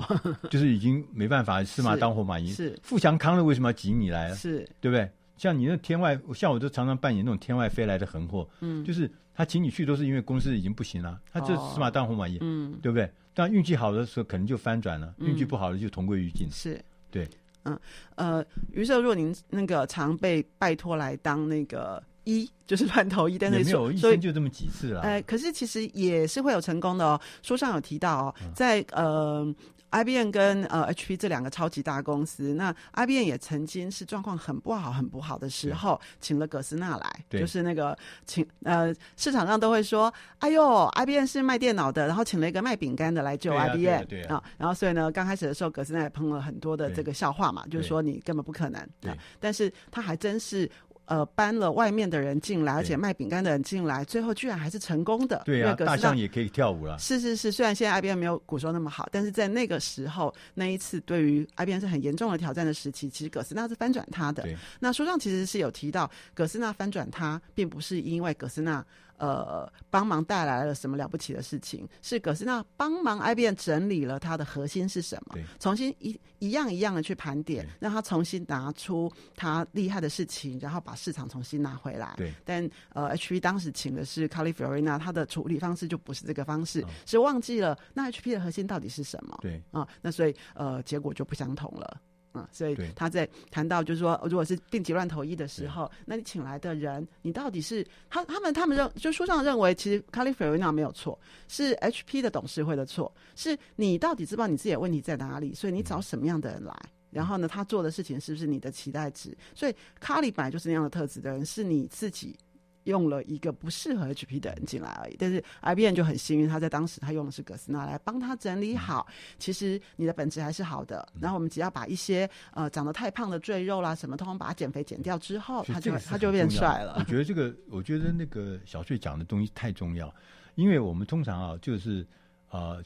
[0.51, 2.49] 就是已经没办法，死马当活马医。
[2.49, 4.35] 是富强康乐为什么要挤你来？
[4.35, 5.09] 是对不对？
[5.39, 8.47] 像你那天外，像我都常常扮演那种天外飞来的横祸。
[8.61, 12.37] 嗯，就是他请你去都是因为公司已经不行了，他就死马当活马医。
[12.43, 13.11] 嗯，对不对？
[13.33, 16.47] 但运气好的时候可能就翻转了，运气不好的就同归于尽。
[16.51, 16.79] 是
[17.11, 17.27] 对，
[17.63, 17.79] 嗯
[18.17, 22.03] 呃，于是若您那个常被拜托来当那个。
[22.25, 25.03] 一 就是乱投医，但是没有一生就这么几次了。
[25.03, 27.21] 呃，可是其实也是会有成功的哦。
[27.43, 29.47] 书上有提到哦，在呃
[29.91, 50.71] IBM 跟呃 HP 这两个超级大公司，那 IBM 也曾经是状况很不好、很不好的时候，请了葛斯纳来，就是那个请呃市场上都会说，哎呦，IBM 是卖电脑的，然后请了一个卖饼干的来救 IBM，对啊，然后所以呢，刚开始的时候，葛斯纳也碰了很多的这个笑话嘛，就是说你根本不可能，对，但是他还真是。
[51.13, 55.43] 呃，搬了外面的人进来，而且卖饼干的人进来，最后居然还是成功的。
[55.45, 56.99] 对啊，大象也可以跳舞了。
[56.99, 64.49] 是是是，虽然现在 IBM 没有古时候那么好，但是在那个时候，那一次对于 IBM 是很严重的挑战的时期，其实葛斯纳是翻转他的。
[64.81, 68.83] 那书上其实是有提到，葛斯纳翻转他，并不是因为葛斯纳。
[69.23, 71.89] 呃，帮忙带来了什么了不起的事情？
[72.03, 75.39] 是葛斯纳帮忙 IBM 整理了它的核心是什么？
[75.61, 82.13] 重新一一样一样的去盘点，让他重新拿出他厉害的事情，然后把市场重新拿回来。
[82.17, 89.39] 对，但呃，HP 当时请的是 Carly Fiorina，他的处理方式就不是这个方式，哦、是忘记了那 HP 的核心到底是什么？
[89.41, 92.01] 对啊、呃，那所以呃，结果就不相同了。
[92.35, 101.19] 嗯，所以他在谈到就是说，如果是病急乱投医的时候，那你请来的人，你到底是他他们他们认就书上认为，其实 Carly Fiorina 没有错，
[101.49, 106.75] 是 HP 的董事会的错，是你到底知道你自己的问题在哪里，所以你找什么样的人来，
[107.11, 109.37] 然后呢，他做的事情是不是你的期待值？
[109.55, 112.37] 所以 Carly 本来就是那样的特质的人，是你自己。
[112.85, 119.07] 用了一个不适合 HP 的人进来而已，但是 IBM 就很幸运，他在当时他用的是葛斯纳来帮他整理好。
[119.39, 126.97] 其实你的本质还是好的，然后我们只要把一些呃长得太胖的赘肉啦什么，通通把它减肥减掉之后，他就他就变帅了。
[126.99, 130.13] 我觉得这个，我觉得那个小翠讲的东西太重要，
[130.57, 132.05] 因为我们通常啊，就是
[132.51, 132.83] 呃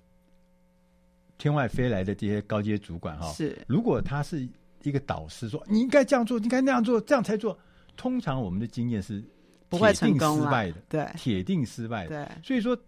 [1.39, 4.47] 天外飞来的这些高阶主管哈，是如果他是
[4.83, 7.59] 一个导师说你应该这样做，你应该那样做，这样才做，
[7.97, 9.25] 通常我们的经验是。
[9.69, 12.25] 不会成功失败的，对，铁定失败的。
[12.27, 12.79] 对，所以说，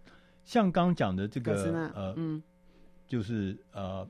[0.45, 2.41] 像刚讲的这个呃，嗯，
[3.07, 4.07] 就是呃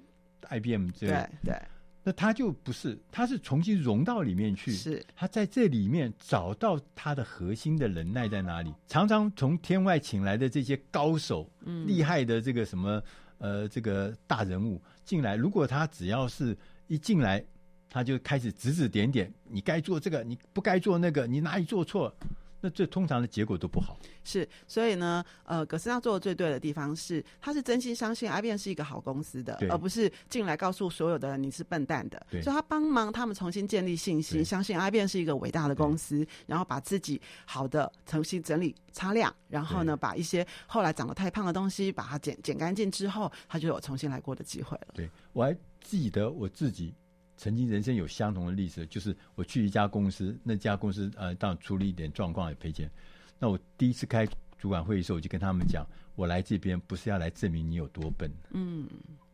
[0.50, 1.62] ，IBM 这个，对对，
[2.04, 8.74] 那他就不是，他是重新融到里面去，是，他在这里面找到他的核心的能耐在哪里。
[8.88, 13.02] 常常从天外请来的这些高手，嗯，厉害的这个什么
[13.40, 16.56] 呃，这个大人物进来，如果他只要是
[16.88, 17.44] 一进来，
[17.90, 22.14] 他就开始指指点点，你该做这个，你不该做那个，你哪里做错？
[22.62, 23.98] 那这通常的结果都不好。
[24.24, 32.26] 是，所以呢，呃，葛斯纳做的最对的地方是，他是真心相信 IBM 是一个好公司的，而不是进来告诉所有的人你是笨蛋的。
[32.30, 44.88] 对，所以他帮忙他们重新建立信心，相信 IBM 是一个伟大的公司，然后把自己好的重新整理擦亮，然后呢，把一些后来长得太胖的东西把它剪剪干净之后，他就有重新来过的机会了。
[44.94, 46.94] 对，我还记得我自己。
[47.40, 52.92] 曾经人生有相同的例子，就是我去一家公司，那家公司呃，当然出了一点状况也赔钱。
[53.40, 58.30] 那我第一次开主管会议的时候，我就跟他们讲，我来这边不是要来证明你有多笨。
[58.52, 58.86] 嗯，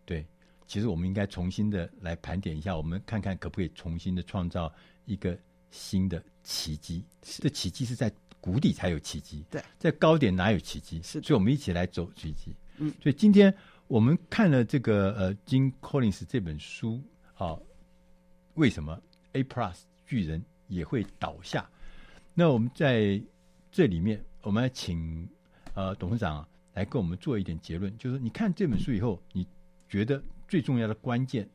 [0.05, 0.23] 对，
[0.67, 4.71] 其实我们应该重新的来盘点一下，我们看看可不可以重新的创造
[5.05, 5.35] 一个
[5.71, 7.03] 新的奇迹。
[7.23, 11.01] 这奇迹是在谷底才有奇迹，对，在高点哪有奇迹？
[11.01, 12.55] 是，所以我们一起来走奇迹。
[12.77, 13.51] 嗯，所以今天
[13.87, 17.01] 我们看了这个呃，Jim Collins 这本书
[17.33, 17.57] 啊。
[18.55, 18.99] 为什么
[19.33, 21.69] A Plus 巨人也会倒下？
[22.33, 23.21] 那我们在
[23.71, 25.27] 这里面，我们来请
[25.73, 29.47] 呃董事长来跟我们做一点结论，就是你看这本书以后，你
[29.87, 31.49] 觉得最重要的关键？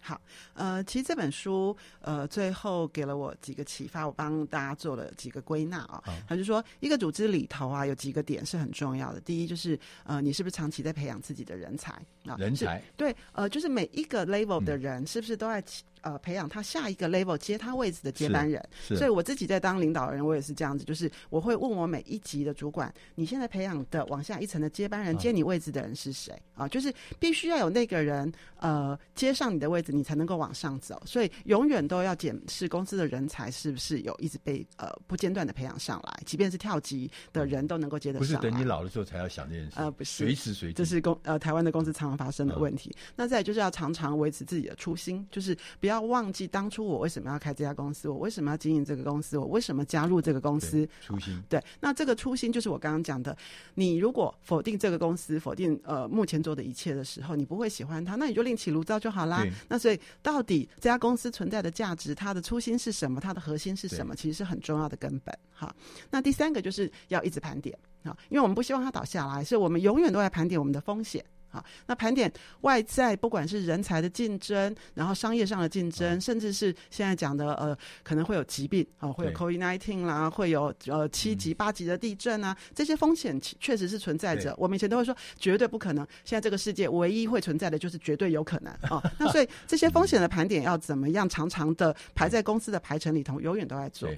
[0.00, 0.20] 好，
[0.54, 6.02] 呃，其实这本书呃最后给了我几个启发，我帮大家做了几个归纳啊。
[6.26, 9.20] 他就说，一个组织里头啊，有几个点是很重要的。
[9.20, 11.92] 第一就是呃，你是不是长期在培养自己的人才
[12.26, 12.36] 啊？
[12.36, 15.62] 人才对，呃，就是每一个 level 的人是不是都在？
[16.02, 26.66] 呃，培养他下一个 level 接他位置的接班人，所以我自己在当领导人，我也是这样子，就是我会问我每一级的主管，你现在培养的往下一层的接班人接你位置的人是谁啊？
[26.66, 31.00] 就是必须要有那个人呃接上你的位置，你才能够往上走。
[31.06, 38.26] 所以永远都要检视公司的人才是不是有一直被呃不间断的培养上来，即便是跳级的人都能够接得上。
[38.26, 42.90] 不是等你老的时候才要想这件事，呃，不是随时随地，这是公呃台湾的公司常常发生的问题。
[42.96, 45.91] 嗯、那再就是要常常维持自己的初心，就是不要。
[45.92, 50.88] 不要忘记当初我为什么要开这家公司，我为什么要经营这个公司，我为什么加入这个公司？
[51.02, 51.38] 初心。
[51.50, 53.36] 对，那这个初心就是我刚刚讲的。
[53.74, 59.44] 你如果否定这个公司，否定呃目前做的一切的时候，你不会喜欢它，那你就另起炉灶就好啦。
[59.68, 63.20] 那所以到底这家公司存在的价值，它的初心是什么？
[63.20, 64.16] 它的核心是什么？
[64.16, 65.38] 其实是很重要的根本。
[65.52, 65.76] 好，
[66.10, 71.22] 那第三个就是要一直盘点啊，因为我们不希望它倒下来，所以我们永远都在盘点我们的风险。
[71.52, 72.32] 好，那盘点
[72.62, 84.54] 外在，不管是人才的竞争，然后商业上的竞争，甚至是现在讲的呃，可能会有疾病啊，会有 COVID nineteen 啦，会有呃七级、八级的地震啊，这些风险确实是存在着。
[84.56, 89.02] 我们以前都会说绝对不可能，现在这个世界唯一会存在的就是绝对有可能啊。
[89.18, 94.08] 那所以这些风险的盘点要怎么样，常常的排在公司的排程里头，永远都在做。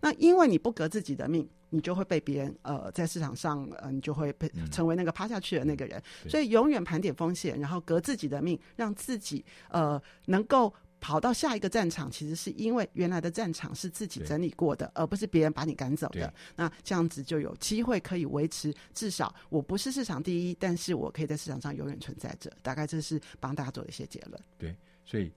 [0.00, 1.48] 那因为你不革自己的命。
[1.74, 6.00] 你就会被别人呃，在市场上呃，你就会被成为那个趴下去的那个人。
[6.22, 12.08] 嗯、所以永远盘点风险，然后革自己的命，让自己呃能够跑到下一个战场。
[12.08, 16.32] 其实是因为原来的战场是自己整理过的，而不是别人把你赶走的。
[16.54, 22.48] 那这样子就有机会可以维持，至少我不是市场第一，但是我可以在市场上永远存在着。
[22.62, 24.40] 大概这是帮大家做的一些结论。
[24.56, 25.32] 对，所以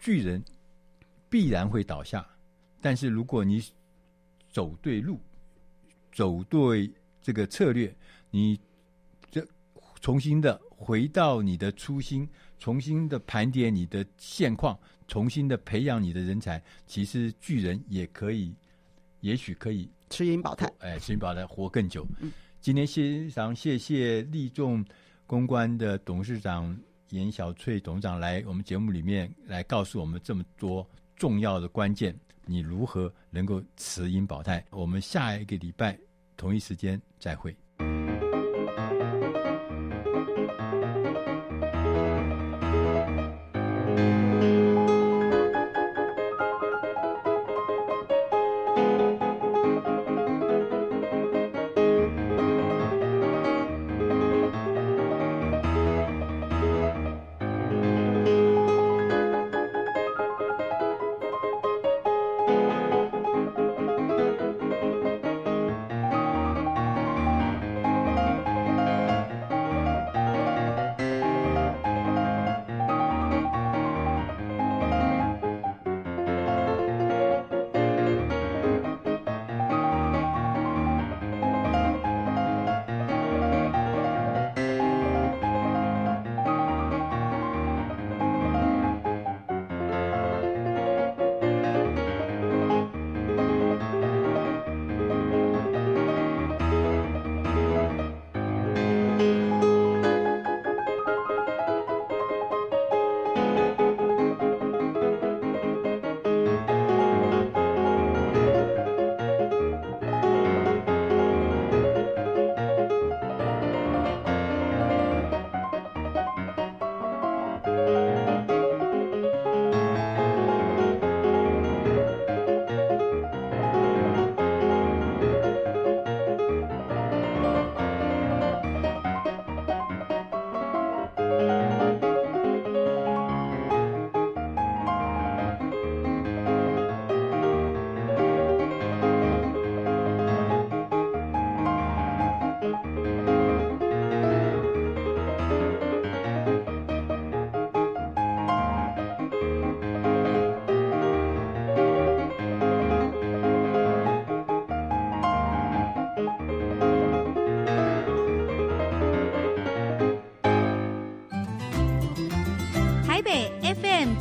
[0.00, 0.42] 巨人
[1.30, 2.26] 必然会倒下，
[2.80, 3.64] 但是如果你
[4.50, 5.20] 走对路。
[6.16, 6.90] 走对
[7.20, 7.94] 这个策略，
[8.30, 8.58] 你
[9.30, 9.46] 这
[10.00, 12.26] 重新的回到你的初心，
[12.58, 18.54] 重新的盘点你的现况，重新的培养你的人才，其实巨人也可以，
[19.20, 22.06] 也许可以持盈保泰，哎，持盈保泰活更久。
[22.20, 24.82] 嗯，今天非常谢谢立众
[25.26, 26.74] 公关的董事长
[27.10, 34.64] 严小翠董事长来我们节目里面来告诉我们这么多重要的关键，你如何能够持盈保泰？
[34.70, 35.98] 我们下一个礼拜。
[36.36, 37.56] 同一时间再会。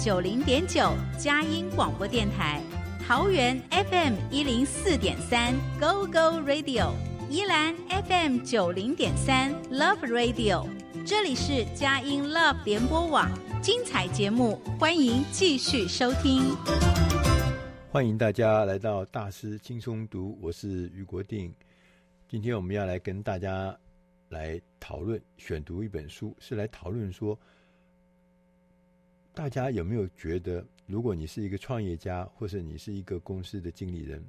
[0.05, 2.61] 九零点九佳音广播电台，
[3.07, 6.91] 桃园 FM 一零四点三 Go Go Radio，
[7.27, 7.75] 宜兰
[8.07, 10.69] FM 九零点三 Love Radio，
[11.03, 13.27] 这里是佳音 Love 联播网，
[13.63, 16.55] 精彩节目，欢迎继续收听。
[17.91, 21.51] 欢迎大家来到大师轻松读，我是余国定。
[22.27, 23.75] 今天我们要来跟大家
[24.29, 27.35] 来讨论选读一本书，是来讨论说。
[29.35, 34.23] 大家有没有觉得，如果你是一个创业家，或是你是一个公司的经理人，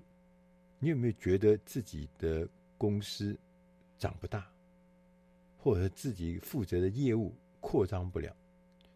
[0.80, 2.46] 你有没有觉得自己的
[2.76, 3.38] 公司
[3.96, 4.50] 长不大，
[5.56, 8.34] 或者自己负责的业务扩张不了，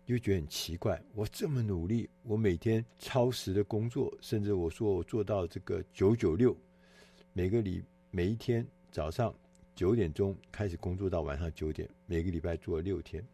[0.05, 1.01] 你会觉得很奇怪？
[1.15, 6.57] 我这么努力，我每天超时的工作，甚至我说我做到这个九九六，
[7.33, 9.33] 每个礼每一天早上
[9.77, 13.25] 九点钟开始工作到晚上九点，每个礼拜做六天。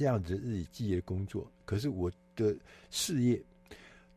[0.00, 2.56] 这样子日以继夜的工作，可是我的
[2.90, 3.36] 事业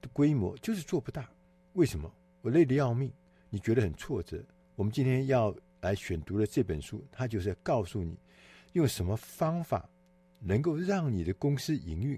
[0.02, 1.30] 的规模就是做不大。
[1.74, 2.10] 为什么？
[2.42, 3.12] 我累得要命。
[3.50, 4.42] 你觉得很挫折？
[4.78, 8.18] 我们今天要来选读的这本书，它就是要告诉你，
[8.72, 9.90] 用什么方法
[10.40, 12.18] 能够让你的公司营运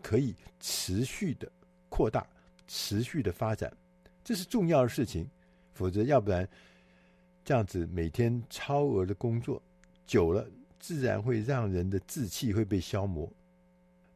[0.00, 1.50] 可以持续的
[1.88, 2.24] 扩大、
[2.68, 3.76] 持续的发展，
[4.22, 5.28] 这是重要的事情。
[5.74, 6.48] 否则，要不然
[7.44, 9.60] 这样子每天超额的工作
[10.06, 10.48] 久了。
[10.80, 13.30] 自然会让人的志气会被消磨。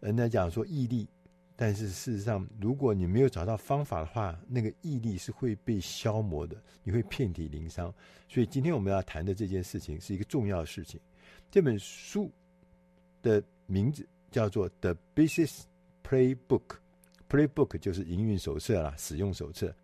[0.01, 1.07] 人家讲说毅力，
[1.55, 7.95] 但是事实上，如果你没有找到方法的话，那个毅力是会被消磨的，你会遍体鳞伤。
[8.29, 11.01] 所以今天我们要谈的这件事情是一个重要的事情。
[11.51, 12.31] 这本书
[13.23, 15.61] 的名字叫做《The Business
[16.03, 16.37] Playbook》
[17.31, 19.75] ，Playbook 就是营运手册啦，使用手册。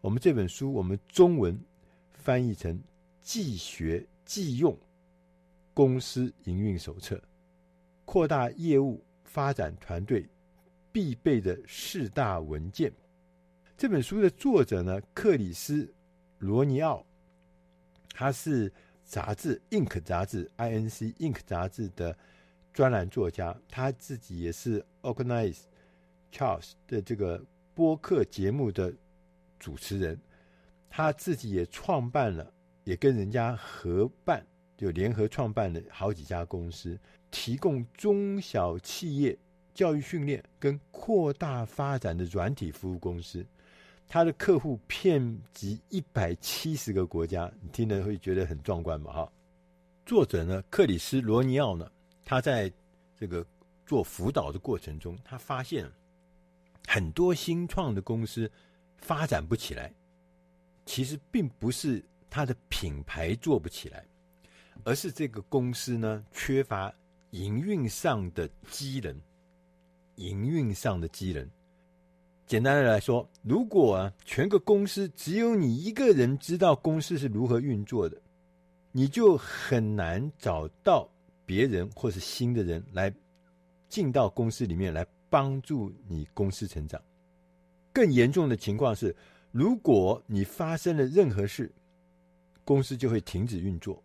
[0.00, 1.58] 我们这本书，我们中文
[2.12, 2.78] 翻译成
[3.22, 4.76] “既学既用
[5.74, 7.22] 公司营运手册”，
[8.06, 10.26] 扩大业务发展团队
[10.90, 12.90] 必备的四大文件。
[13.76, 15.84] 这本书的作者呢，克里斯·
[16.38, 17.04] 罗尼奥，
[18.10, 18.72] 他是
[19.04, 22.16] 杂志《Inc》杂志 （INC Inc） 杂志的
[22.72, 25.62] 专栏作家，他自己也是 Organize
[26.32, 27.44] Charles 的这个
[27.74, 28.94] 播客节目的。
[29.56, 30.20] 主持人，
[30.90, 32.52] 他自己也创办了，
[32.82, 34.46] 也跟人家合办，
[34.76, 36.98] 就联合创办了好几家公司，
[37.30, 39.36] 提供中小企业
[39.74, 43.44] 教育训练跟扩大发展的软体服务公司。
[44.06, 49.12] 他的客户遍及一百七十个国家，你听了会觉得很壮观嘛？
[49.12, 49.32] 哈，
[50.04, 51.90] 作者呢，克里斯罗尼奥呢，
[52.24, 52.72] 他在
[53.18, 53.46] 这个
[53.86, 55.90] 做辅导的过程中，他发现
[56.86, 58.50] 很多新创的公司。
[58.96, 59.92] 发展不起来，
[60.86, 64.02] 其实并不是它的品牌做不起来，
[64.84, 66.94] 而是这个公司呢，缺乏
[67.30, 69.18] 营运上的机能。
[70.16, 71.44] 营运上的机能，
[72.46, 78.16] 简单的来说，如果啊，全个公司只有你一个人知道公司是如何运作的，
[78.92, 81.10] 你就很难找到
[81.44, 83.12] 别人或是新的人来
[83.88, 87.02] 进到公司里面来帮助你公司成长。
[87.92, 89.12] 更严重的情况是，
[89.50, 91.68] 如果你发生了任何事，
[92.64, 94.00] 公司就会停止运作。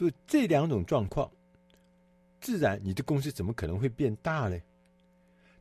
[0.00, 1.30] 所以这两种状况，
[2.40, 4.58] 自然你的公司怎么可能会变大呢？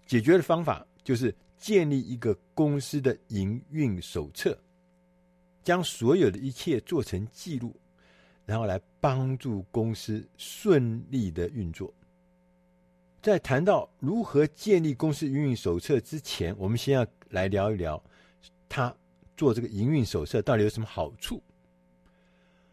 [0.07, 4.57] 解决的方法就是建立一个公司的营运手册，
[5.61, 7.75] 将所有的一切做成记录，
[8.45, 11.93] 然后来帮助公司顺利的运作。
[13.21, 18.01] 在谈到如何建立公司营运手册之前，我们先要来聊一聊
[18.69, 18.95] 他
[19.35, 21.43] 做这个营运手册到底有什么好处。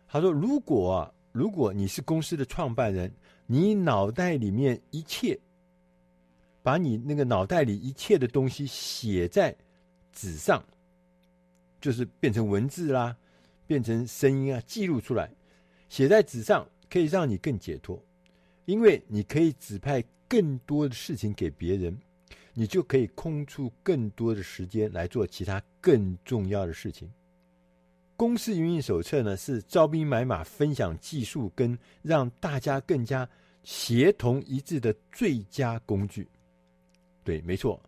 [0.06, 3.12] 他说：“如果，如果你是公司的创办人，
[3.46, 5.38] 你脑袋里面一切，
[6.62, 9.54] 把你那个脑袋里一切的东西写在
[10.12, 10.64] 纸上，
[11.78, 13.14] 就是变成文字啦，
[13.66, 15.30] 变成声音啊，记录出来，
[15.90, 18.02] 写在纸上可以让你更解脱，
[18.64, 21.96] 因为你可以指派。”更多的事情给别人，
[22.52, 27.08] 你就可以空出更多的时间来做其他更重要的事情。
[28.16, 33.28] 公司营运手册呢，是招兵买马、分享技术跟让大家更加
[33.62, 36.26] 协同一致的最佳工具。
[37.22, 37.80] 对，没错，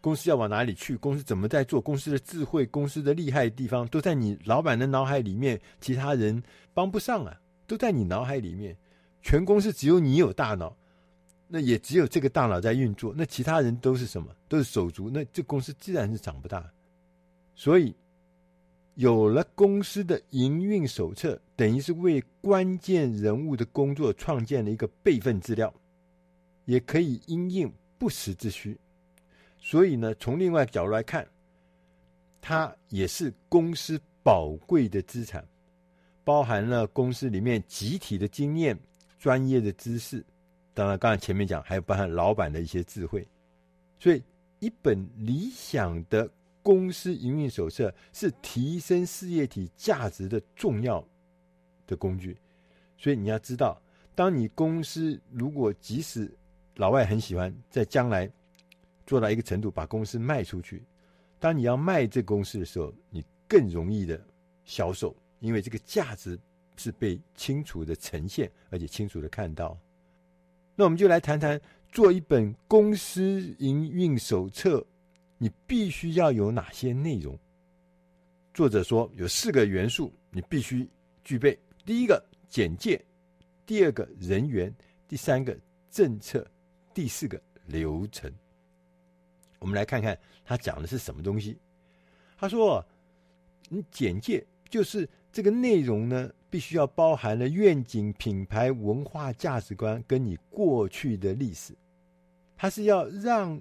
[0.00, 6.42] 公司要往哪里去，公司怎么在做，公司的智慧、公司的厉害地方，都在你老板的脑海里面，其他人
[6.72, 8.76] 帮不上啊，都在你脑海里面。
[9.22, 10.76] 全公司只有你有大脑。
[11.48, 14.34] 那也只有这个大脑在运作，那其他人都是什么？
[14.48, 15.08] 都是手足。
[15.08, 16.68] 那这公司自然是长不大。
[17.54, 17.94] 所以，
[18.96, 25.72] 有了公司的营运手册，等于是为关键人物的工作创建了一个备份资料，
[26.64, 28.76] 也可以因应不时之需。
[29.58, 31.26] 所以呢，从另外一个角度来看，
[32.40, 35.46] 它也是公司宝贵的资产，
[36.24, 38.78] 包含了公司里面集体的经验、
[39.18, 40.24] 专业的知识。
[40.72, 43.28] 当然，刚才前面讲还有包含老板的一些智慧，
[43.98, 44.22] 所以
[44.58, 46.30] 一本理想的
[46.66, 51.06] 公司营运手册是提升事业体价值的重要
[51.86, 52.36] 的工具。
[52.98, 53.80] 所以你要知道，
[54.16, 56.28] 当你公司如果即使
[56.74, 58.28] 老外很喜欢，在将来
[59.06, 60.82] 做到一个程度，把公司卖出去，
[61.38, 64.20] 当你要卖这公司的时候，你更容易的
[64.64, 66.36] 销售，因为这个价值
[66.76, 69.78] 是被清楚的呈现，而且清楚的看到。
[70.74, 71.60] 那我们就来谈谈
[71.92, 74.84] 做一本公司营运手册，
[75.38, 77.38] 你必须要有哪些内容？
[78.54, 80.88] 作者说有四个元素你必须
[81.24, 83.02] 具备：第一个简介，
[83.66, 84.74] 第二个人员，
[85.06, 85.56] 第三个
[85.90, 86.46] 政策，
[86.94, 88.32] 第四个流程。
[89.58, 91.58] 我们来看看他讲的是什么东西。
[92.38, 92.84] 他说
[93.68, 101.76] ：“你简介就是这个内容呢。”必须要包含了愿景、品牌、文化、价值观，跟你过去的历史。
[102.56, 103.60] 它是要让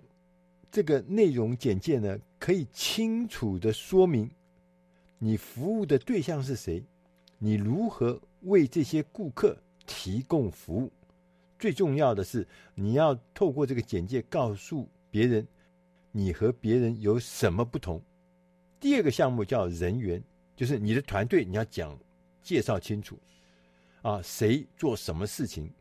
[0.75, 4.29] 这个内容简介呢，可以清楚的说明
[5.17, 6.83] 你服务的对象是谁，
[7.37, 10.91] 你如何为这些顾客提供服务。
[11.57, 15.47] 最重要的是，你要透过这个简介告诉别人，
[16.11, 18.01] 你和别人有什么不同。
[18.77, 20.21] 第二个项目叫人员，
[20.57, 21.97] 就是你的团队，你要讲
[22.43, 23.17] 介绍清楚
[24.01, 25.71] 啊，谁做什么事情，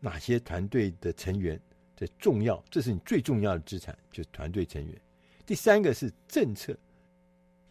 [0.00, 1.60] 哪些团队的成员
[1.96, 5.00] 这重要，这是你最重要的资产，就是团队成员。
[5.46, 6.76] 第三个是政策，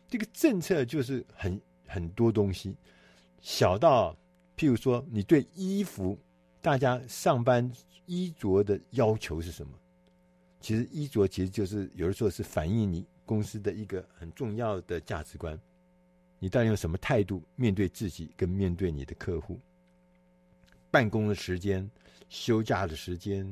[0.07, 2.75] 这个政策就是很很多东西，
[3.41, 4.15] 小到
[4.57, 6.17] 譬如说，你对衣服。
[6.61, 7.69] 大家上班
[8.05, 9.73] 衣着的要求是什么？
[10.61, 15.59] 其实衣着其实就是有的时候是反映你公司的一个很重要的价值观。
[16.39, 19.59] 你到底用什么态度面对自己跟面对你的客户？
[20.89, 21.91] 办公的时间、
[22.29, 23.45] 休假的时间，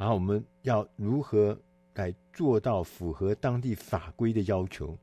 [0.00, 1.54] 然后我们要如何
[1.92, 4.96] 来做到符合当地法规的要求？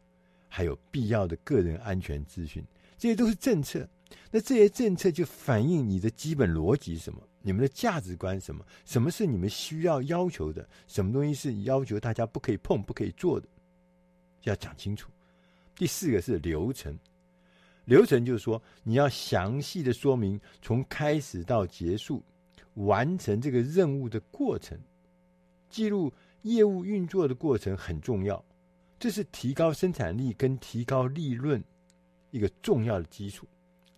[0.50, 2.66] 还有必要的个人安全资讯，
[2.98, 3.88] 这些都是政策。
[4.32, 7.22] 那这些政策就反映你的基本逻辑什么？
[7.43, 8.66] 你们的价值观什么？
[8.86, 10.68] 什么是你们需要要求的？
[10.88, 13.48] 什么东西是要求大家不可以碰、不可以做的？
[14.45, 15.12] 要讲清楚。
[15.76, 16.98] 第四个是流程，
[17.86, 22.24] 流程就是说你要详细的说明从开始到结束
[22.86, 24.80] 完成这个任务的过程，
[25.70, 26.14] 记录
[26.44, 28.44] 业务运作的过程很重要，
[29.00, 31.64] 这是提高生产力跟提高利润
[32.32, 33.48] 一个重要的基础。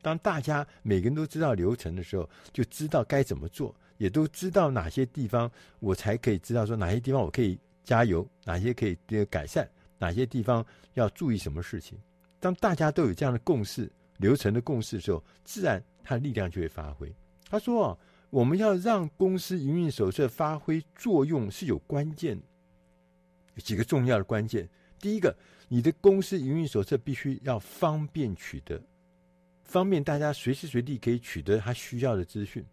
[0.01, 11.99] 当大家每个人都知道流程的时候，就知道该怎么做，也都知道哪些地方我才可以知道说哪些地方我可以加油，哪些可以改善，哪些地方要注意什么事情。
[12.39, 17.13] 当大家都有这样的共识、流程的共识的时候，自然他的力量就会发挥。
[17.49, 17.97] 他说：“啊，
[18.29, 22.39] 我们要让公司营运手册发挥作用是有关键，
[23.55, 24.69] 有几个重要的关键。
[24.99, 25.35] 第一个，
[25.67, 28.81] 你的公司营运手册必须要方便取得。”
[29.63, 32.65] 方便大家随时随地可以取得他需要的资讯，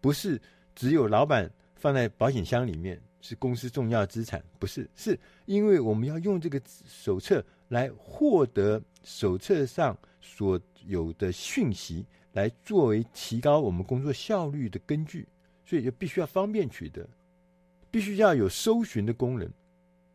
[0.00, 0.40] 不是
[0.74, 5.16] 只有老板放在保险箱里面是公司重要资产，不是，是
[5.46, 15.26] 因为我们要用这个手册来获得手册上所有的讯息，来作为提高我们工作效率的根据，
[15.64, 17.08] 所以就必须要方便取得，
[17.90, 19.50] 必须要有搜寻的功能。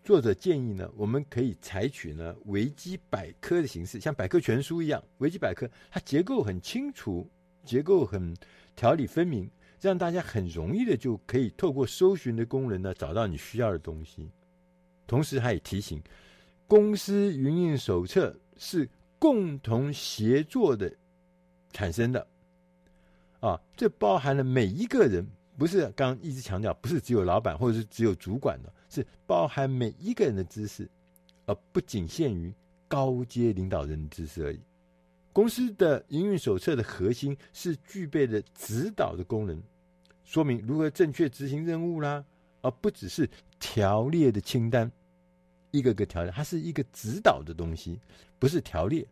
[0.03, 5.03] 作者建议呢，我们可以采取呢维基百科的形式，像百科全书一样。
[5.18, 7.28] 维基百科它结构很清楚，
[7.63, 8.36] 结构很
[8.76, 9.49] 条理分明，
[9.82, 14.30] 让大家很容易的就可以透过搜寻的功能呢找到你需要的东西。
[15.07, 15.99] 同时，还也提醒，
[16.68, 18.88] 公司营运手册是
[19.18, 20.95] 共同协作的
[21.76, 22.26] 产生的，
[23.41, 25.28] 啊，这包含了每一个人。
[25.57, 30.86] 不是刚一直强调，不是只有老板或者是只有主管的，是包含每一个人的知识，
[31.45, 32.53] 而不仅限于
[32.89, 34.59] 高阶领导人的知识而已。
[35.32, 39.63] 公司的营运手册的核心是具备的指导的功能，
[40.26, 42.26] 说明如何正确执行任务啦，
[42.61, 44.91] 而不只是条列的清单，
[45.71, 47.97] 一个个条列，它是一个指导的东西，
[48.39, 49.07] 不是条列。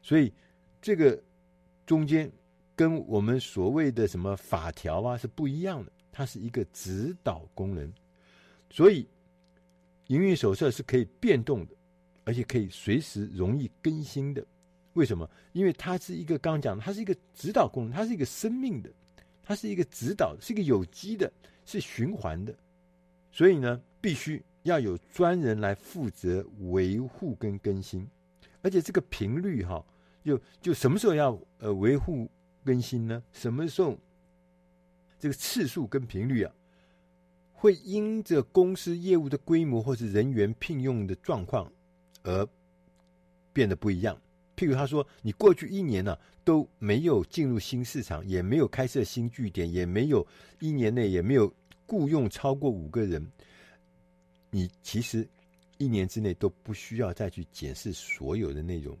[0.00, 0.32] 所以
[0.80, 1.22] 这个
[1.86, 2.30] 中间。
[2.78, 7.90] 跟我们所谓的什么法条啊是不一样的，它是一个指导功能，
[8.68, 9.08] 所以
[10.08, 11.74] 营运手册是可以变动的，
[12.24, 14.44] 而且可以随时容易更新的。
[14.92, 15.26] 为什么？
[15.54, 18.90] 因为它是一个刚讲的，它是一个指导功能，它是一个生命的，
[19.42, 21.32] 它是一个指导，是一个有机的，
[21.64, 22.54] 是循环的。
[23.32, 28.06] 所以呢，必须要有专人来负责维护跟更新，
[28.60, 29.82] 而且这个频率哈，
[30.26, 32.28] 就就什么时候要呃维护。
[32.64, 33.22] 更新呢？
[33.30, 33.96] 什么时候？
[35.20, 36.52] 这个次数跟频率啊，
[37.52, 41.72] 会因着公司业务的规模或是人员聘用的状况
[42.24, 42.44] 而
[43.52, 44.20] 变得不一样。
[44.56, 50.26] 譬如他说，你过去一年呢、都没有进入新市场，也没有开设新据点，也没有
[50.58, 51.54] 一年内也没有
[51.86, 53.24] 雇佣超过五个人，
[54.50, 55.24] 你其实
[55.78, 58.98] 一年之内都不需要再去检视所有的内容。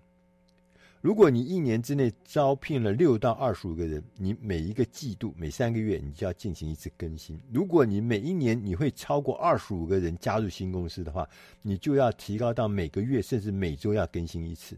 [1.06, 7.40] 如果你一年之内招聘了六到二十五个人，你每一个季度每三个月你就要进行一次更新。
[7.52, 11.24] 如果你每一年你会超过二十五个人加入新公司的话，
[11.62, 14.76] 你就要提高到每个月甚至每周要更新一次。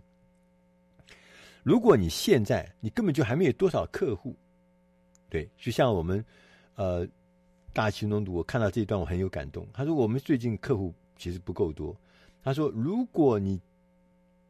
[1.62, 4.36] 如果你现在你根本就还没有多少客户，
[5.30, 6.22] 对，就像我们
[6.74, 7.08] 呃
[7.72, 9.66] 大青龙读，我看到这一段我很有感动。
[9.72, 11.98] 他说我们最近客户其实不够多。
[12.42, 13.58] 他说如果你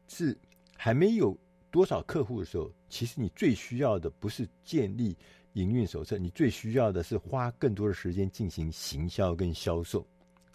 [0.09, 0.37] 是
[0.75, 1.37] 还没有
[1.71, 5.15] 多少客户的时候，其实你最需要的不是建立
[5.53, 10.05] 营运手册，你最需要的是花更多的时间进行行销跟销售，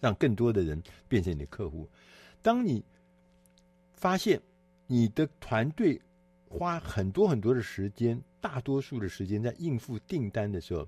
[0.01, 1.89] 让更多的人变成你的客户。
[2.43, 2.85] 当你
[3.95, 4.41] 发现
[4.87, 6.01] 你的团队
[6.47, 10.87] 花很多很多的时间，大多数的时间在应付订单的时候，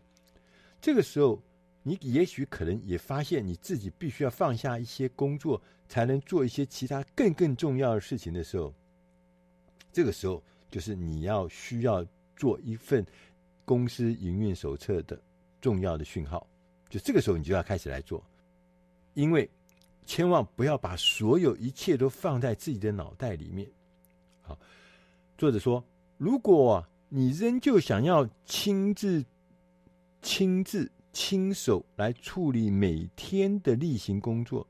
[0.81, 1.43] 这个时候
[1.83, 8.75] 你也许可能也发现你自己必须要放下一些工作，才能做一些其他更更重要的事情的时候，
[9.97, 13.03] 这个时候就是你要需要做一份
[13.65, 15.19] 公司营运手册的
[15.59, 16.47] 重要的讯号，
[16.91, 18.23] 就这个时候你就要开始来做，
[19.15, 19.49] 因为
[20.05, 23.67] 千万不要把所有一切都放在自己的脑袋里面。
[24.43, 24.59] 好，
[25.39, 25.83] 作者说，
[26.19, 29.25] 如果你仍旧想要亲自、
[30.21, 34.67] 亲自、亲手来处理每天的例行工作，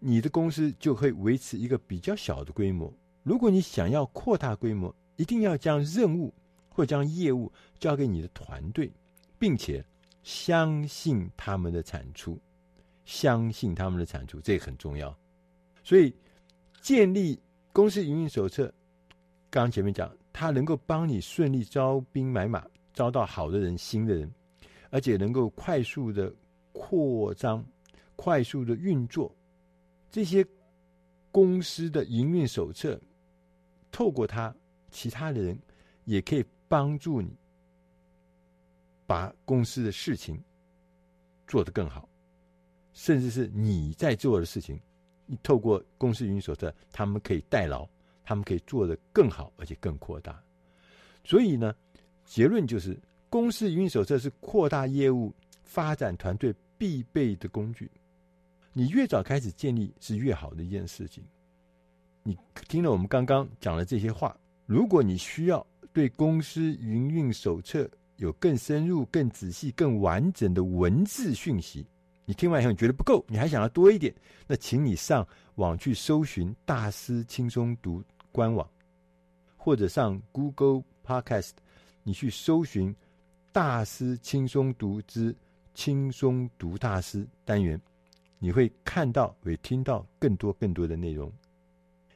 [0.00, 2.92] 你的公司就会维持一个比较小的规模。
[3.24, 6.32] 如果你想要扩大规模，一定要将任务
[6.68, 7.50] 或将业务
[7.80, 8.92] 交给你的团队，
[9.38, 9.84] 并且
[10.22, 12.38] 相信他们的产出，
[13.04, 15.16] 相信他们的产出，这很重要。
[15.82, 16.14] 所以，
[16.80, 17.40] 建立
[17.72, 18.72] 公司营运手册。
[19.50, 24.30] 刚刚前面讲，它能够帮你顺利招兵买马，招到好的人、新的人，
[24.90, 26.34] 而且能够快速的
[26.72, 27.64] 扩张、
[28.16, 29.34] 快速的运作。
[30.10, 30.44] 这些
[31.30, 33.00] 公司的营运手册，
[33.94, 34.52] 透过它，
[34.90, 35.56] 其他的人
[36.04, 37.30] 也可以帮助你
[39.06, 40.42] 把公司的事情
[41.46, 42.08] 做得更好，
[42.92, 44.80] 甚至是你在做的事情，
[45.26, 47.88] 你透过公司营运手册，他们可以代劳。
[48.26, 50.42] 他们可以做得更好，而且更扩大。
[51.24, 51.74] 所以呢，
[52.24, 55.30] 结论就是，公司营运手册是扩大业务、
[55.62, 57.90] 发展团队必备的工具。
[58.72, 61.22] 你越早开始建立，是越好的一件事情。
[62.26, 62.36] 你
[62.68, 71.86] 听了我们刚刚讲的这些话，如果你需要对公司营运手册有更深入、更仔细、更完整的文字讯息，
[72.24, 74.12] 你听完以后你觉得不够，你还想要多一点，
[74.46, 78.02] 那请你上网去搜寻“大师轻松读”。
[78.32, 78.68] 官网，
[79.56, 81.52] 或者上 Google Podcast，
[82.02, 82.92] 你去搜寻
[83.52, 85.32] “大师轻松读之
[85.72, 87.80] 轻松读大师”单元，
[88.40, 91.30] 你会看到，会听到更多更多的内容。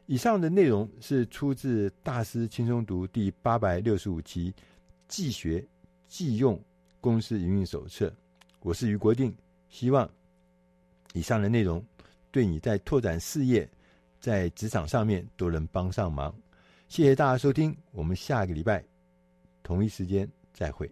[0.09, 4.55] 以上的内容是出自《大师轻松读》第八百六十五期
[5.07, 5.63] “既学
[6.07, 6.59] 即用
[6.99, 8.11] 公司营运手册”。
[8.61, 9.37] 我是余国定，
[9.69, 10.09] 希望
[11.13, 11.85] 以上的内容
[12.31, 13.69] 对你在拓展事业。
[14.19, 16.35] 在职场上面都能帮上忙，
[16.89, 18.83] 谢谢大家收听，我们下个礼拜
[19.63, 20.91] 同一时间再会。